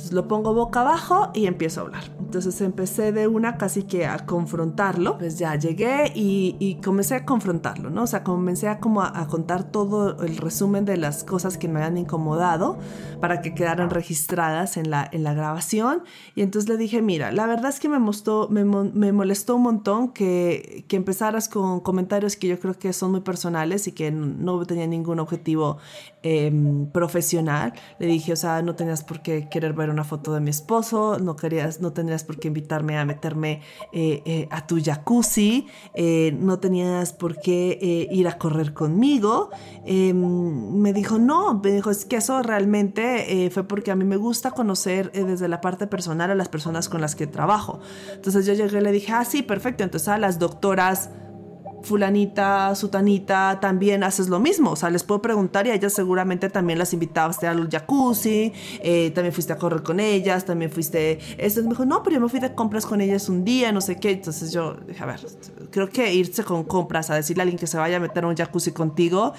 Entonces 0.01 0.15
lo 0.15 0.29
pongo 0.29 0.55
boca 0.55 0.81
abajo 0.81 1.31
y 1.35 1.45
empiezo 1.45 1.81
a 1.81 1.85
hablar. 1.85 2.05
Entonces 2.21 2.59
empecé 2.63 3.13
de 3.13 3.27
una 3.27 3.59
casi 3.59 3.83
que 3.83 4.07
a 4.07 4.25
confrontarlo. 4.25 5.19
Pues 5.19 5.39
ya 5.39 5.57
llegué 5.57 6.11
y, 6.15 6.79
comencé 6.83 7.17
a 7.17 7.27
confrontarlo, 7.27 7.91
¿no? 7.91 8.05
O 8.05 8.07
sea, 8.07 8.25
comencé 8.25 8.69
a 8.69 8.79
como 8.79 9.03
a, 9.03 9.27
contar 9.29 9.65
todo 9.65 10.23
el 10.23 10.39
resumen 10.39 10.87
de 10.87 10.97
las 10.97 11.23
cosas 11.23 11.59
que 11.59 11.69
me 11.69 11.81
habían 11.81 11.99
incomodado 11.99 12.79
para 13.21 13.43
que 13.43 13.55
quedaran 13.55 13.91
registradas 13.91 14.79
en 14.79 14.91
la, 14.91 15.07
en 15.13 15.23
la 15.23 15.35
grabación. 15.35 16.03
Y 16.35 16.41
entonces 16.41 16.71
le 16.71 16.79
dije, 16.79 17.03
mira, 17.03 17.31
la 17.31 17.45
verdad 17.45 17.69
es 17.69 17.79
que 17.79 17.91
me, 17.91 17.99
me, 17.99 18.65
me 18.65 19.13
molestó 19.13 19.57
un 19.57 19.63
montón 19.63 20.13
que, 20.13 20.87
que 20.89 20.97
empezaras 20.97 21.51
con 21.51 21.81
comentarios 21.81 22.37
que 22.37 22.49
yo 22.49 22.59
creo 22.59 22.79
que 22.79 22.95
son 22.95 23.11
muy 23.11 23.21
personales 23.21 23.87
y 23.87 23.93
que 23.93 24.11
no 24.11 24.65
tenía 24.65 24.87
ningún 24.87 25.21
objetivo 25.21 25.77
Em, 26.23 26.85
profesional. 26.91 27.73
Le 27.99 28.07
dije, 28.07 28.35
o 28.35 28.37
sea, 28.37 28.61
no 28.61 28.75
tenías 28.75 29.03
por 29.03 29.23
qué 29.23 29.49
querer 29.49 29.73
ver 29.73 29.89
una 29.91 30.05
foto 30.05 30.33
de 30.33 30.41
mi 30.41 30.51
esposo, 30.51 31.19
no 31.19 31.37
querías, 31.37 31.81
no 31.81 31.93
tendrías 31.93 32.25
por 32.25 32.39
qué 32.39 32.49
invitarme 32.49 32.99
a 32.99 33.05
meterme 33.05 33.63
eh, 33.93 34.23
eh, 34.25 34.49
a 34.51 34.67
tu 34.67 34.81
jacuzzi, 34.83 35.67
eh, 35.95 36.37
no 36.39 36.59
tenías 36.59 37.13
por 37.13 37.41
qué 37.41 38.09
ir 38.11 38.29
a 38.29 38.39
correr 38.39 38.73
conmigo. 38.73 39.51
Em, 39.85 40.81
me 40.81 40.93
dijo, 40.93 41.19
no, 41.19 41.61
me 41.63 41.73
dijo, 41.73 41.91
es 41.91 42.05
que 42.05 42.17
eso 42.17 42.43
realmente 42.43 43.51
fue 43.53 43.65
porque 43.65 43.91
a 43.91 43.97
mí 43.97 44.05
me 44.05 44.17
gusta 44.17 44.51
conocer 44.53 45.13
desde 45.13 45.49
la 45.49 45.61
parte 45.61 45.87
personal 45.87 46.31
a 46.31 46.35
las 46.35 46.49
personas 46.49 46.89
con 46.89 47.01
las 47.01 47.15
que 47.17 47.27
trabajo. 47.27 47.81
Entonces 48.15 48.47
yo 48.47 48.55
llegué 48.55 48.79
y 48.79 48.81
le 48.81 48.93
dije, 48.93 49.13
ah, 49.13 49.25
sí, 49.25 49.43
perfecto. 49.43 49.85
Entonces 49.85 50.09
a 50.09 50.19
las 50.19 50.39
doctoras 50.39 51.11
fulanita, 51.83 52.75
sutanita, 52.75 53.59
también 53.61 54.05
haces 54.05 54.29
lo 54.29 54.41
mismo. 54.41 54.71
O 54.73 54.77
sea, 54.77 54.91
les 54.91 55.03
puedo 55.03 55.23
preguntar 55.23 55.67
y 55.67 55.71
a 55.71 55.75
ellas 55.75 55.93
seguramente 55.93 56.49
también 56.51 56.79
las 56.79 56.93
invitaste 56.93 57.47
al 57.47 57.69
jacuzzi, 57.69 58.53
eh, 58.83 59.11
también 59.15 59.33
fuiste 59.33 59.53
a 59.53 59.57
correr 59.57 59.83
con 59.83 60.01
ellas, 60.01 60.45
también 60.45 60.71
fuiste... 60.71 61.19
Esto 61.39 61.63
me 61.63 61.71
dijo, 61.71 61.85
no, 61.85 62.03
pero 62.03 62.15
yo 62.15 62.21
me 62.21 62.29
fui 62.29 62.41
de 62.41 62.55
compras 62.55 62.87
con 62.87 63.01
ellas 63.01 63.29
un 63.29 63.45
día, 63.45 63.73
no 63.73 63.81
sé 63.81 63.97
qué. 63.97 64.13
Entonces 64.13 64.53
yo 64.53 64.75
dije, 64.87 65.03
a 65.03 65.07
ver, 65.07 65.21
creo 65.71 65.89
que 65.89 66.13
irse 66.13 66.45
con 66.45 66.65
compras 66.65 67.11
a 67.11 67.15
decirle 67.15 67.43
a 67.43 67.45
alguien 67.45 67.59
que 67.59 67.67
se 67.67 67.79
vaya 67.79 67.97
a 67.97 68.01
meter 68.01 68.25
a 68.25 68.29
un 68.29 68.37
jacuzzi 68.37 68.73
contigo 68.73 69.33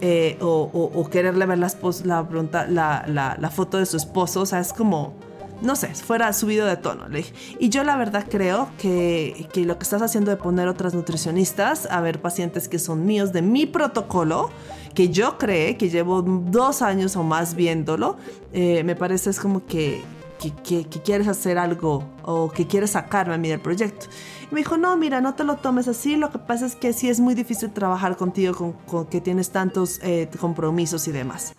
eh, 0.00 0.36
o, 0.40 1.08
quererle 1.10 1.46
ver 1.46 1.58
la, 1.58 1.72
la, 2.04 3.04
la, 3.06 3.36
la 3.38 3.50
foto 3.50 3.78
de 3.78 3.86
su 3.86 3.96
esposo, 3.96 4.42
o 4.42 4.46
sea, 4.46 4.60
es 4.60 4.72
como 4.72 5.27
no 5.60 5.76
sé, 5.76 5.88
fuera 5.94 6.32
subido 6.32 6.66
de 6.66 6.76
tono. 6.76 7.08
Le 7.08 7.18
dije. 7.18 7.34
Y 7.58 7.68
yo 7.68 7.84
la 7.84 7.96
verdad 7.96 8.26
creo 8.28 8.68
que, 8.78 9.48
que, 9.52 9.64
lo 9.64 9.78
que 9.78 9.84
estás 9.84 10.02
haciendo 10.02 10.30
de 10.30 10.36
poner 10.36 10.68
otras 10.68 10.94
nutricionistas 10.94 11.86
a 11.90 12.00
ver 12.00 12.20
pacientes 12.20 12.68
que 12.68 12.78
son 12.78 13.06
míos 13.06 13.32
de 13.32 13.42
mi 13.42 13.66
protocolo, 13.66 14.50
que 14.94 15.08
yo 15.08 15.38
creé, 15.38 15.76
que 15.76 15.90
llevo 15.90 16.22
dos 16.22 16.82
años 16.82 17.16
o 17.16 17.22
más 17.22 17.54
viéndolo, 17.54 18.16
eh, 18.52 18.82
me 18.84 18.96
parece 18.96 19.30
es 19.30 19.40
como 19.40 19.66
que, 19.66 20.02
que, 20.38 20.84
quieres 21.04 21.28
hacer 21.28 21.58
algo 21.58 22.04
o 22.22 22.50
que 22.50 22.66
quieres 22.66 22.90
sacarme 22.90 23.34
a 23.34 23.38
mí 23.38 23.48
del 23.48 23.60
proyecto. 23.60 24.06
Y 24.50 24.54
me 24.54 24.60
dijo, 24.60 24.76
no, 24.76 24.96
mira, 24.96 25.20
no 25.20 25.34
te 25.34 25.44
lo 25.44 25.56
tomes 25.56 25.88
así, 25.88 26.16
lo 26.16 26.30
que 26.30 26.38
pasa 26.38 26.66
es 26.66 26.76
que 26.76 26.92
sí 26.92 27.08
es 27.08 27.20
muy 27.20 27.34
difícil 27.34 27.70
trabajar 27.70 28.16
contigo 28.16 28.54
con, 28.54 28.72
con 28.72 29.06
que 29.06 29.20
tienes 29.20 29.50
tantos 29.50 30.00
eh, 30.02 30.28
compromisos 30.40 31.06
y 31.08 31.12
demás. 31.12 31.54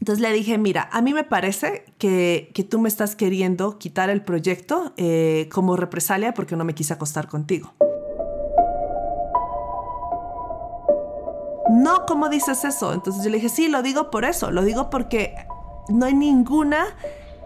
Entonces 0.00 0.22
le 0.22 0.32
dije, 0.32 0.58
mira, 0.58 0.88
a 0.92 1.02
mí 1.02 1.12
me 1.12 1.24
parece 1.24 1.84
que, 1.98 2.50
que 2.54 2.62
tú 2.62 2.78
me 2.80 2.88
estás 2.88 3.16
queriendo 3.16 3.78
quitar 3.78 4.10
el 4.10 4.22
proyecto 4.22 4.92
eh, 4.96 5.48
como 5.52 5.76
represalia 5.76 6.34
porque 6.34 6.54
no 6.54 6.64
me 6.64 6.74
quise 6.74 6.92
acostar 6.92 7.26
contigo. 7.26 7.72
No, 11.70 12.06
¿cómo 12.06 12.28
dices 12.28 12.64
eso? 12.64 12.94
Entonces 12.94 13.24
yo 13.24 13.30
le 13.30 13.36
dije, 13.36 13.48
sí, 13.48 13.68
lo 13.68 13.82
digo 13.82 14.10
por 14.10 14.24
eso, 14.24 14.50
lo 14.50 14.62
digo 14.62 14.88
porque 14.88 15.34
no 15.88 16.06
hay 16.06 16.14
ninguna 16.14 16.86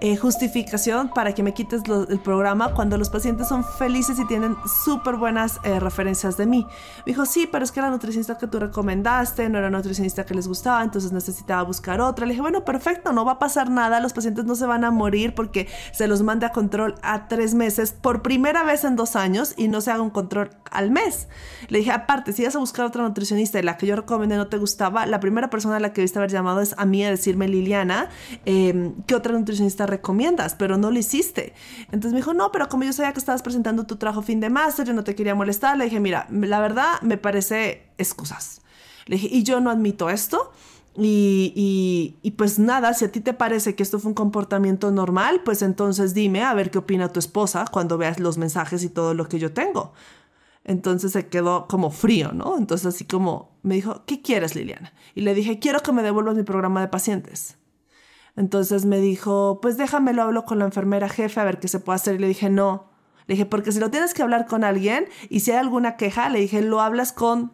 eh, 0.04 0.16
justificación 0.16 1.10
para 1.10 1.32
que 1.32 1.44
me 1.44 1.54
quites 1.54 1.82
el 2.08 2.18
programa 2.18 2.74
cuando 2.74 2.98
los 2.98 3.08
pacientes 3.08 3.46
son 3.46 3.62
felices 3.62 4.18
y 4.18 4.26
tienen 4.26 4.56
súper 4.84 5.14
buenas 5.14 5.60
eh, 5.62 5.78
referencias 5.78 6.36
de 6.36 6.44
mí. 6.44 6.66
Me 7.06 7.12
dijo, 7.12 7.24
sí, 7.24 7.48
pero 7.50 7.64
es 7.64 7.70
que 7.70 7.80
la 7.80 7.88
nutricionista 7.88 8.36
que 8.36 8.48
tú 8.48 8.58
recomendaste 8.58 9.48
no 9.48 9.58
era 9.58 9.70
nutricionista 9.70 10.26
que 10.26 10.34
les 10.34 10.48
gustaba, 10.48 10.82
entonces 10.82 11.12
necesitaba 11.12 11.62
buscar 11.62 12.00
otra. 12.00 12.26
Le 12.26 12.32
dije, 12.32 12.42
bueno, 12.42 12.64
perfecto, 12.64 13.12
no 13.12 13.24
va 13.24 13.32
a 13.32 13.38
pasar 13.38 13.70
nada, 13.70 14.00
los 14.00 14.12
pacientes 14.12 14.44
no 14.44 14.56
se 14.56 14.66
van 14.66 14.82
a 14.82 14.90
morir 14.90 15.36
porque 15.36 15.68
se 15.92 16.08
los 16.08 16.24
mande 16.24 16.46
a 16.46 16.48
control 16.50 16.96
a 17.02 17.28
tres 17.28 17.54
meses 17.54 17.92
por 17.92 18.22
primera 18.22 18.64
vez 18.64 18.82
en 18.82 18.96
dos 18.96 19.14
años 19.14 19.54
y 19.56 19.68
no 19.68 19.80
se 19.80 19.92
haga 19.92 20.02
un 20.02 20.10
control 20.10 20.50
al 20.72 20.90
mes. 20.90 21.28
Le 21.68 21.78
dije, 21.78 21.92
aparte, 21.92 22.32
si 22.32 22.44
vas 22.44 22.56
a 22.56 22.58
buscar 22.58 22.86
otra 22.86 23.04
nutricionista 23.04 23.60
y 23.60 23.62
la 23.62 23.76
que 23.76 23.86
yo 23.86 23.94
recomendé 23.94 24.36
no 24.36 24.48
te 24.48 24.58
gustaba, 24.58 25.06
la 25.06 25.20
primera 25.20 25.48
persona 25.48 25.76
a 25.76 25.80
la 25.80 25.92
que 25.92 26.00
debiste 26.00 26.18
haber 26.18 26.32
llamado 26.32 26.60
es 26.60 26.74
a 26.76 26.86
mí 26.86 27.04
a 27.04 27.10
decirme, 27.10 27.46
Liliana, 27.46 28.08
eh, 28.46 28.92
¿qué 29.06 29.14
otra 29.14 29.38
nutricionista 29.38 29.91
recomiendas? 29.92 30.54
Pero 30.54 30.76
no 30.76 30.90
lo 30.90 30.98
hiciste. 30.98 31.54
Entonces 31.86 32.12
me 32.12 32.18
dijo, 32.18 32.34
no, 32.34 32.50
pero 32.50 32.68
como 32.68 32.84
yo 32.84 32.92
sabía 32.92 33.12
que 33.12 33.18
estabas 33.18 33.42
presentando 33.42 33.86
tu 33.86 33.96
trabajo 33.96 34.22
fin 34.22 34.40
de 34.40 34.50
máster, 34.50 34.86
yo 34.86 34.92
no 34.92 35.04
te 35.04 35.14
quería 35.14 35.34
molestar, 35.34 35.76
le 35.78 35.84
dije, 35.84 36.00
mira, 36.00 36.26
la 36.30 36.60
verdad 36.60 37.00
me 37.02 37.16
parece 37.16 37.86
excusas. 37.98 38.62
Le 39.06 39.16
dije, 39.16 39.28
y 39.30 39.42
yo 39.42 39.60
no 39.60 39.70
admito 39.70 40.10
esto. 40.10 40.52
Y, 40.94 42.18
y, 42.22 42.30
pues 42.32 42.58
nada, 42.58 42.92
si 42.92 43.06
a 43.06 43.12
ti 43.12 43.20
te 43.20 43.32
parece 43.32 43.74
que 43.74 43.82
esto 43.82 43.98
fue 43.98 44.10
un 44.10 44.14
comportamiento 44.14 44.90
normal, 44.90 45.40
pues 45.42 45.62
entonces 45.62 46.12
dime 46.12 46.42
a 46.42 46.52
ver 46.52 46.70
qué 46.70 46.78
opina 46.78 47.10
tu 47.10 47.18
esposa 47.18 47.64
cuando 47.70 47.96
veas 47.96 48.20
los 48.20 48.36
mensajes 48.36 48.84
y 48.84 48.90
todo 48.90 49.14
lo 49.14 49.26
que 49.26 49.38
yo 49.38 49.52
tengo. 49.54 49.94
Entonces 50.64 51.12
se 51.12 51.28
quedó 51.28 51.66
como 51.66 51.90
frío, 51.90 52.32
¿no? 52.32 52.58
Entonces 52.58 52.86
así 52.86 53.04
como 53.04 53.56
me 53.62 53.74
dijo, 53.76 54.04
¿qué 54.06 54.20
quieres 54.20 54.54
Liliana? 54.54 54.92
Y 55.14 55.22
le 55.22 55.34
dije, 55.34 55.58
quiero 55.58 55.80
que 55.80 55.92
me 55.92 56.02
devuelvas 56.02 56.36
mi 56.36 56.42
programa 56.42 56.82
de 56.82 56.88
pacientes. 56.88 57.56
Entonces 58.36 58.84
me 58.84 58.98
dijo, 58.98 59.58
pues 59.60 59.76
déjame, 59.76 60.12
lo 60.12 60.22
hablo 60.22 60.44
con 60.44 60.58
la 60.58 60.64
enfermera 60.64 61.08
jefe 61.08 61.40
a 61.40 61.44
ver 61.44 61.58
qué 61.58 61.68
se 61.68 61.80
puede 61.80 61.96
hacer. 61.96 62.14
Y 62.14 62.18
le 62.18 62.28
dije, 62.28 62.48
no. 62.50 62.86
Le 63.26 63.34
dije, 63.34 63.46
porque 63.46 63.72
si 63.72 63.78
lo 63.78 63.90
tienes 63.90 64.14
que 64.14 64.22
hablar 64.22 64.46
con 64.46 64.64
alguien 64.64 65.06
y 65.28 65.40
si 65.40 65.50
hay 65.50 65.58
alguna 65.58 65.96
queja, 65.96 66.28
le 66.28 66.40
dije, 66.40 66.62
lo 66.62 66.80
hablas 66.80 67.12
con 67.12 67.52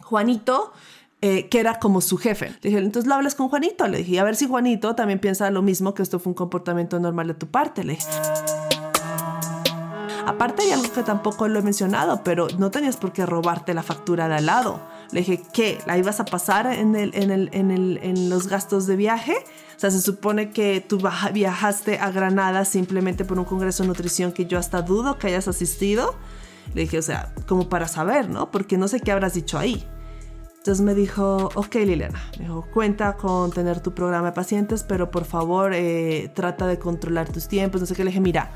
Juanito, 0.00 0.72
eh, 1.20 1.48
que 1.48 1.60
era 1.60 1.78
como 1.78 2.00
su 2.00 2.16
jefe. 2.16 2.50
Le 2.62 2.70
dije, 2.70 2.78
entonces 2.78 3.08
lo 3.08 3.14
hablas 3.14 3.34
con 3.34 3.48
Juanito. 3.48 3.86
Le 3.86 3.98
dije, 3.98 4.18
a 4.18 4.24
ver 4.24 4.34
si 4.34 4.48
Juanito 4.48 4.94
también 4.94 5.18
piensa 5.18 5.50
lo 5.50 5.62
mismo, 5.62 5.94
que 5.94 6.02
esto 6.02 6.18
fue 6.18 6.30
un 6.30 6.34
comportamiento 6.34 6.98
normal 6.98 7.28
de 7.28 7.34
tu 7.34 7.48
parte. 7.48 7.84
Le 7.84 7.94
dije. 7.94 8.08
Aparte 10.26 10.62
hay 10.62 10.70
algo 10.70 10.90
que 10.92 11.02
tampoco 11.02 11.48
lo 11.48 11.58
he 11.58 11.62
mencionado, 11.62 12.22
pero 12.24 12.48
no 12.58 12.70
tenías 12.70 12.96
por 12.96 13.12
qué 13.12 13.26
robarte 13.26 13.74
la 13.74 13.82
factura 13.82 14.28
de 14.28 14.36
al 14.36 14.46
lado. 14.46 14.80
Le 15.10 15.20
dije, 15.20 15.42
¿qué? 15.52 15.78
¿La 15.86 15.98
ibas 15.98 16.20
a 16.20 16.24
pasar 16.24 16.66
en, 16.66 16.96
el, 16.96 17.14
en, 17.14 17.30
el, 17.30 17.50
en, 17.52 17.70
el, 17.70 18.00
en 18.02 18.30
los 18.30 18.48
gastos 18.48 18.86
de 18.86 18.96
viaje? 18.96 19.34
Sea, 19.82 19.90
se 19.90 20.00
supone 20.00 20.50
que 20.50 20.80
tú 20.80 21.00
viajaste 21.34 21.98
a 21.98 22.12
Granada 22.12 22.64
simplemente 22.64 23.24
por 23.24 23.40
un 23.40 23.44
congreso 23.44 23.82
de 23.82 23.88
nutrición 23.88 24.30
que 24.30 24.46
yo 24.46 24.56
hasta 24.56 24.80
dudo 24.80 25.18
que 25.18 25.26
hayas 25.26 25.48
asistido. 25.48 26.14
Le 26.72 26.82
dije, 26.82 26.98
o 26.98 27.02
sea, 27.02 27.34
como 27.48 27.68
para 27.68 27.88
saber, 27.88 28.28
¿no? 28.28 28.52
Porque 28.52 28.78
no 28.78 28.86
sé 28.86 29.00
qué 29.00 29.10
habrás 29.10 29.34
dicho 29.34 29.58
ahí. 29.58 29.84
Entonces 30.58 30.84
me 30.84 30.94
dijo, 30.94 31.50
ok 31.56 31.74
Liliana, 31.74 32.22
me 32.38 32.44
dijo, 32.44 32.64
cuenta 32.72 33.16
con 33.16 33.50
tener 33.50 33.80
tu 33.80 33.92
programa 33.92 34.28
de 34.28 34.32
pacientes, 34.34 34.84
pero 34.84 35.10
por 35.10 35.24
favor 35.24 35.74
eh, 35.74 36.30
trata 36.32 36.68
de 36.68 36.78
controlar 36.78 37.32
tus 37.32 37.48
tiempos. 37.48 37.80
No 37.80 37.86
sé 37.88 37.96
qué. 37.96 38.04
Le 38.04 38.10
dije, 38.10 38.20
mira, 38.20 38.52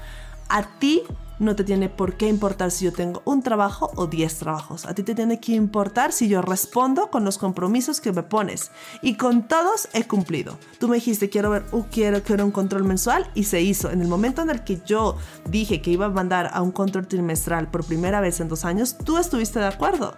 a 0.49 0.79
ti 0.79 1.03
no 1.38 1.55
te 1.55 1.64
tiene 1.64 1.88
por 1.88 2.16
qué 2.16 2.29
importar 2.29 2.70
si 2.70 2.87
yo 2.87 2.92
tengo 2.92 3.22
un 3.25 3.42
trabajo 3.42 3.90
o 3.96 4.07
10 4.07 4.38
trabajos. 4.38 4.87
A 4.87 4.94
ti 4.94 5.03
te 5.03 5.14
tiene 5.14 5.40
que 5.40 5.53
importar 5.53 6.12
si 6.12 6.29
yo 6.29 6.42
respondo 6.42 7.11
con 7.11 7.25
los 7.25 7.38
compromisos 7.38 8.01
que 8.01 8.12
me 8.12 8.22
pones. 8.22 8.70
Y 9.03 9.16
con 9.16 9.46
todos 9.46 9.88
he 9.92 10.05
cumplido. 10.05 10.59
Tú 10.79 10.88
me 10.88 10.96
dijiste, 10.96 11.29
quiero 11.29 11.51
ver, 11.51 11.64
uh, 11.72 11.85
quiero, 11.90 12.22
quiero 12.22 12.44
un 12.44 12.51
control 12.51 12.85
mensual 12.85 13.31
y 13.35 13.44
se 13.44 13.61
hizo. 13.61 13.90
En 13.90 14.01
el 14.01 14.09
momento 14.09 14.42
en 14.42 14.51
el 14.51 14.64
que 14.64 14.81
yo 14.87 15.16
dije 15.49 15.83
que 15.83 15.90
iba 15.90 16.07
a 16.07 16.11
mandar 16.11 16.51
a 16.53 16.62
un 16.62 16.72
control 16.72 17.07
trimestral 17.07 17.70
por 17.70 17.85
primera 17.85 18.20
vez 18.20 18.40
en 18.40 18.49
dos 18.49 18.64
años, 18.64 18.96
tú 18.99 19.18
estuviste 19.18 19.59
de 19.59 19.66
acuerdo. 19.66 20.14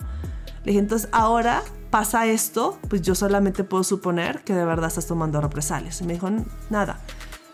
Le 0.64 0.72
dije, 0.72 0.78
entonces 0.78 1.08
ahora 1.12 1.62
pasa 1.90 2.26
esto, 2.26 2.78
pues 2.88 3.02
yo 3.02 3.14
solamente 3.14 3.64
puedo 3.64 3.82
suponer 3.82 4.44
que 4.44 4.54
de 4.54 4.64
verdad 4.64 4.88
estás 4.88 5.06
tomando 5.06 5.40
represalias. 5.40 6.00
Y 6.00 6.04
me 6.04 6.12
dijo, 6.14 6.30
nada. 6.70 7.00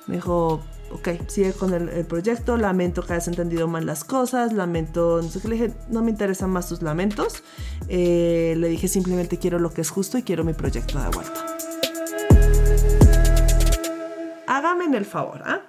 Me 0.07 0.17
dijo, 0.17 0.61
ok, 0.95 1.09
sigue 1.27 1.53
con 1.53 1.75
el, 1.75 2.07
proyecto, 2.07 2.57
lamento 2.57 3.03
que 3.03 3.13
hayas 3.13 3.29
entendido 3.29 3.67
mal 3.67 3.85
las 3.85 4.05
cosas, 4.05 4.53
lamento, 4.53 5.21
no 5.21 5.29
sé 5.29 5.41
qué, 5.41 5.49
le 5.49 5.55
dije, 5.57 5.73
no 5.89 6.03
me 6.03 6.11
interesan 6.11 6.51
más 6.51 6.69
tus 6.69 6.83
lamentos, 6.83 7.43
eh, 7.89 8.55
le 8.57 8.69
dije 8.69 8.87
simplemente 8.87 9.39
quiero 9.39 9.59
lo 9.59 9.71
que 9.71 9.81
es 9.81 9.91
justo 9.91 10.19
y 10.19 10.23
quiero 10.23 10.45
mi 10.45 10.55
proyecto 10.55 10.99
de 10.99 11.09
vuelta. 11.11 11.47
Hágame 14.47 14.97
el 14.97 15.05
favor, 15.05 15.43
¿ah? 15.45 15.63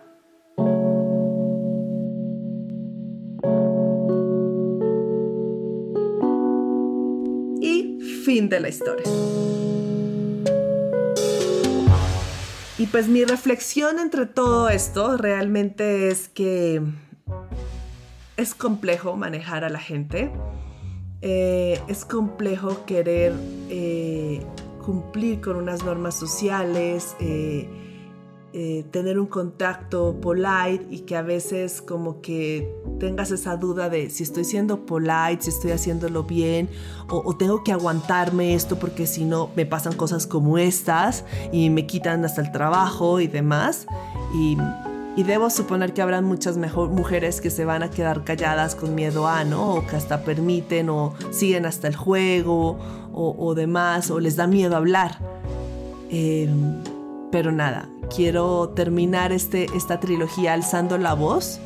Y 7.61 7.99
fin 8.23 8.47
de 8.47 8.59
la 8.59 8.69
historia. 8.69 9.05
Pues 12.95 13.09
mi 13.09 13.25
reflexión 13.25 13.99
entre 13.99 14.25
todo 14.25 14.69
esto 14.69 15.17
realmente 15.17 16.07
es 16.07 16.29
que 16.29 16.81
es 18.37 18.55
complejo 18.55 19.17
manejar 19.17 19.65
a 19.65 19.69
la 19.69 19.79
gente. 19.79 20.31
Eh, 21.21 21.77
es 21.89 22.05
complejo 22.05 22.85
querer 22.85 23.33
eh, 23.69 24.39
cumplir 24.85 25.41
con 25.41 25.57
unas 25.57 25.83
normas 25.83 26.17
sociales. 26.17 27.17
Eh, 27.19 27.67
eh, 28.57 28.85
tener 28.89 29.19
un 29.19 29.25
contacto 29.25 30.15
polite 30.21 30.87
y 30.89 30.99
que 30.99 31.17
a 31.17 31.21
veces 31.21 31.81
como 31.81 32.21
que 32.21 32.73
tengas 33.01 33.31
esa 33.31 33.57
duda 33.57 33.89
de 33.89 34.09
si 34.09 34.23
estoy 34.23 34.45
siendo 34.45 34.85
polite, 34.85 35.39
si 35.41 35.49
estoy 35.49 35.71
haciéndolo 35.71 36.23
bien 36.23 36.69
o, 37.09 37.35
tengo 37.35 37.65
que 37.65 37.73
aguantarme 37.73 38.53
esto 38.53 38.79
porque 38.79 39.07
si 39.07 39.25
no 39.25 39.49
me 39.57 39.65
pasan 39.65 39.91
cosas 39.91 40.25
como 40.25 40.57
estas 40.57 41.25
y 41.51 41.69
me 41.69 41.85
quitan 41.85 42.23
hasta 42.23 42.39
el 42.39 42.53
trabajo 42.53 43.19
y 43.19 43.27
demás. 43.27 43.87
Y, 44.33 44.57
debo 45.21 45.49
suponer 45.49 45.93
que 45.93 46.01
habrán 46.01 46.23
muchas 46.23 46.55
mejor, 46.55 46.91
mujeres 46.91 47.41
que 47.41 47.49
se 47.49 47.65
van 47.65 47.83
a 47.83 47.89
quedar 47.89 48.23
calladas 48.23 48.73
con 48.73 48.95
miedo 48.95 49.27
a, 49.27 49.43
¿no? 49.43 49.75
O 49.75 49.85
que 49.85 49.97
hasta 49.97 50.23
permiten 50.23 50.89
o 50.89 51.13
siguen 51.31 51.65
hasta 51.65 51.89
el 51.89 51.95
juego 51.97 52.79
o, 53.11 53.53
demás, 53.53 54.09
o 54.11 54.21
les 54.21 54.37
da 54.37 54.47
miedo 54.47 54.77
hablar. 54.77 55.19
Eh, 56.09 56.49
pero 57.31 57.51
nada, 57.51 57.89
quiero 58.13 58.69
terminar 58.69 59.31
este, 59.31 59.67
esta 59.75 59.99
trilogía 59.99 60.53
alzando 60.53 60.97
la 60.97 61.13
voz. 61.13 61.59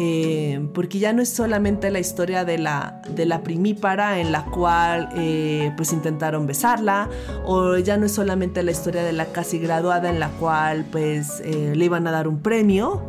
Eh, 0.00 0.68
porque 0.74 1.00
ya 1.00 1.12
no 1.12 1.22
es 1.22 1.28
solamente 1.28 1.90
la 1.90 1.98
historia 1.98 2.44
de 2.44 2.56
la, 2.56 3.02
de 3.16 3.26
la 3.26 3.42
primípara 3.42 4.20
en 4.20 4.30
la 4.30 4.44
cual 4.44 5.08
eh, 5.16 5.72
pues 5.76 5.92
intentaron 5.92 6.46
besarla, 6.46 7.08
o 7.44 7.76
ya 7.78 7.96
no 7.96 8.06
es 8.06 8.12
solamente 8.12 8.62
la 8.62 8.70
historia 8.70 9.02
de 9.02 9.12
la 9.12 9.32
casi 9.32 9.58
graduada 9.58 10.08
en 10.08 10.20
la 10.20 10.28
cual 10.38 10.86
pues 10.92 11.40
eh, 11.40 11.72
le 11.74 11.84
iban 11.84 12.06
a 12.06 12.12
dar 12.12 12.28
un 12.28 12.38
premio, 12.38 13.02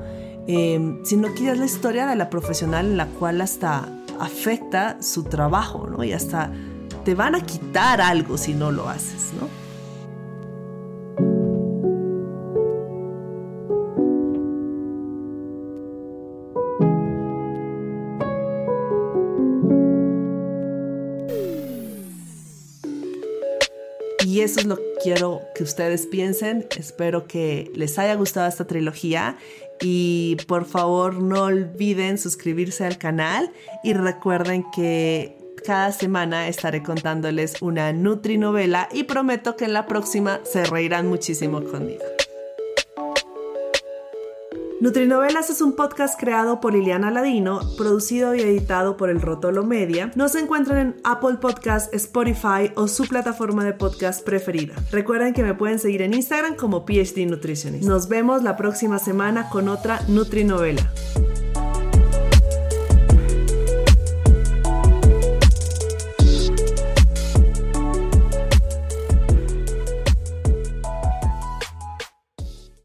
sino 1.03 1.32
que 1.36 1.43
ya 1.43 1.51
es 1.51 1.60
la 1.60 1.65
historia 1.65 2.08
de 2.08 2.15
la 2.15 2.32
profesional 2.32 2.88
en 2.88 2.97
la 2.97 3.05
cual 3.05 3.39
hasta 3.41 3.88
afecta 4.19 4.97
su 4.99 5.25
trabajo, 5.25 5.86
¿no? 5.86 6.03
Y 6.03 6.12
hasta 6.12 6.51
te 7.05 7.13
van 7.13 7.36
a 7.36 7.41
quitar 7.41 8.01
algo 8.01 8.36
si 8.36 8.55
no 8.55 8.71
lo 8.71 8.89
haces, 8.89 9.32
¿no? 9.39 9.68
Eso 24.41 24.62
es 24.62 24.65
lo 24.65 24.78
que 24.78 24.93
quiero 25.04 25.41
que 25.54 25.63
ustedes 25.63 26.08
piensen. 26.08 26.65
Espero 26.78 27.28
que 27.28 27.71
les 27.75 27.99
haya 27.99 28.15
gustado 28.15 28.47
esta 28.47 28.65
trilogía 28.65 29.38
y 29.82 30.38
por 30.47 30.65
favor 30.65 31.15
no 31.15 31.43
olviden 31.43 32.17
suscribirse 32.17 32.86
al 32.86 32.97
canal 32.97 33.52
y 33.84 33.93
recuerden 33.93 34.65
que 34.71 35.38
cada 35.65 35.91
semana 35.91 36.47
estaré 36.47 36.82
contándoles 36.82 37.62
una 37.62 37.91
Nutrinovela 37.91 38.88
y 38.91 39.04
prometo 39.04 39.56
que 39.56 39.65
en 39.65 39.73
la 39.73 39.86
próxima 39.86 40.39
se 40.43 40.63
reirán 40.63 41.08
muchísimo 41.08 41.63
conmigo. 41.63 42.04
Nutrinovelas 44.81 45.49
es 45.49 45.59
un 45.61 45.75
podcast 45.75 46.17
creado 46.17 46.61
por 46.61 46.73
Liliana 46.73 47.11
Ladino, 47.11 47.59
producido 47.77 48.33
y 48.33 48.39
editado 48.39 48.95
por 48.95 49.09
el 49.09 49.21
Rotolo 49.21 49.65
Media. 49.65 50.09
Nos 50.15 50.35
encuentran 50.35 50.77
en 50.79 50.95
Apple 51.03 51.35
Podcast, 51.41 51.93
Spotify 51.93 52.71
o 52.75 52.87
su 52.87 53.03
plataforma 53.03 53.65
de 53.65 53.73
podcast 53.73 54.23
preferida. 54.23 54.75
Recuerden 54.89 55.33
que 55.33 55.43
me 55.43 55.53
pueden 55.53 55.79
seguir 55.79 56.01
en 56.01 56.13
Instagram 56.13 56.55
como 56.55 56.85
PhD 56.85 57.25
Nutritionist. 57.27 57.83
Nos 57.83 58.07
vemos 58.07 58.41
la 58.41 58.55
próxima 58.55 58.99
semana 58.99 59.49
con 59.49 59.67
otra 59.67 59.99
Nutrinovela. 60.07 60.89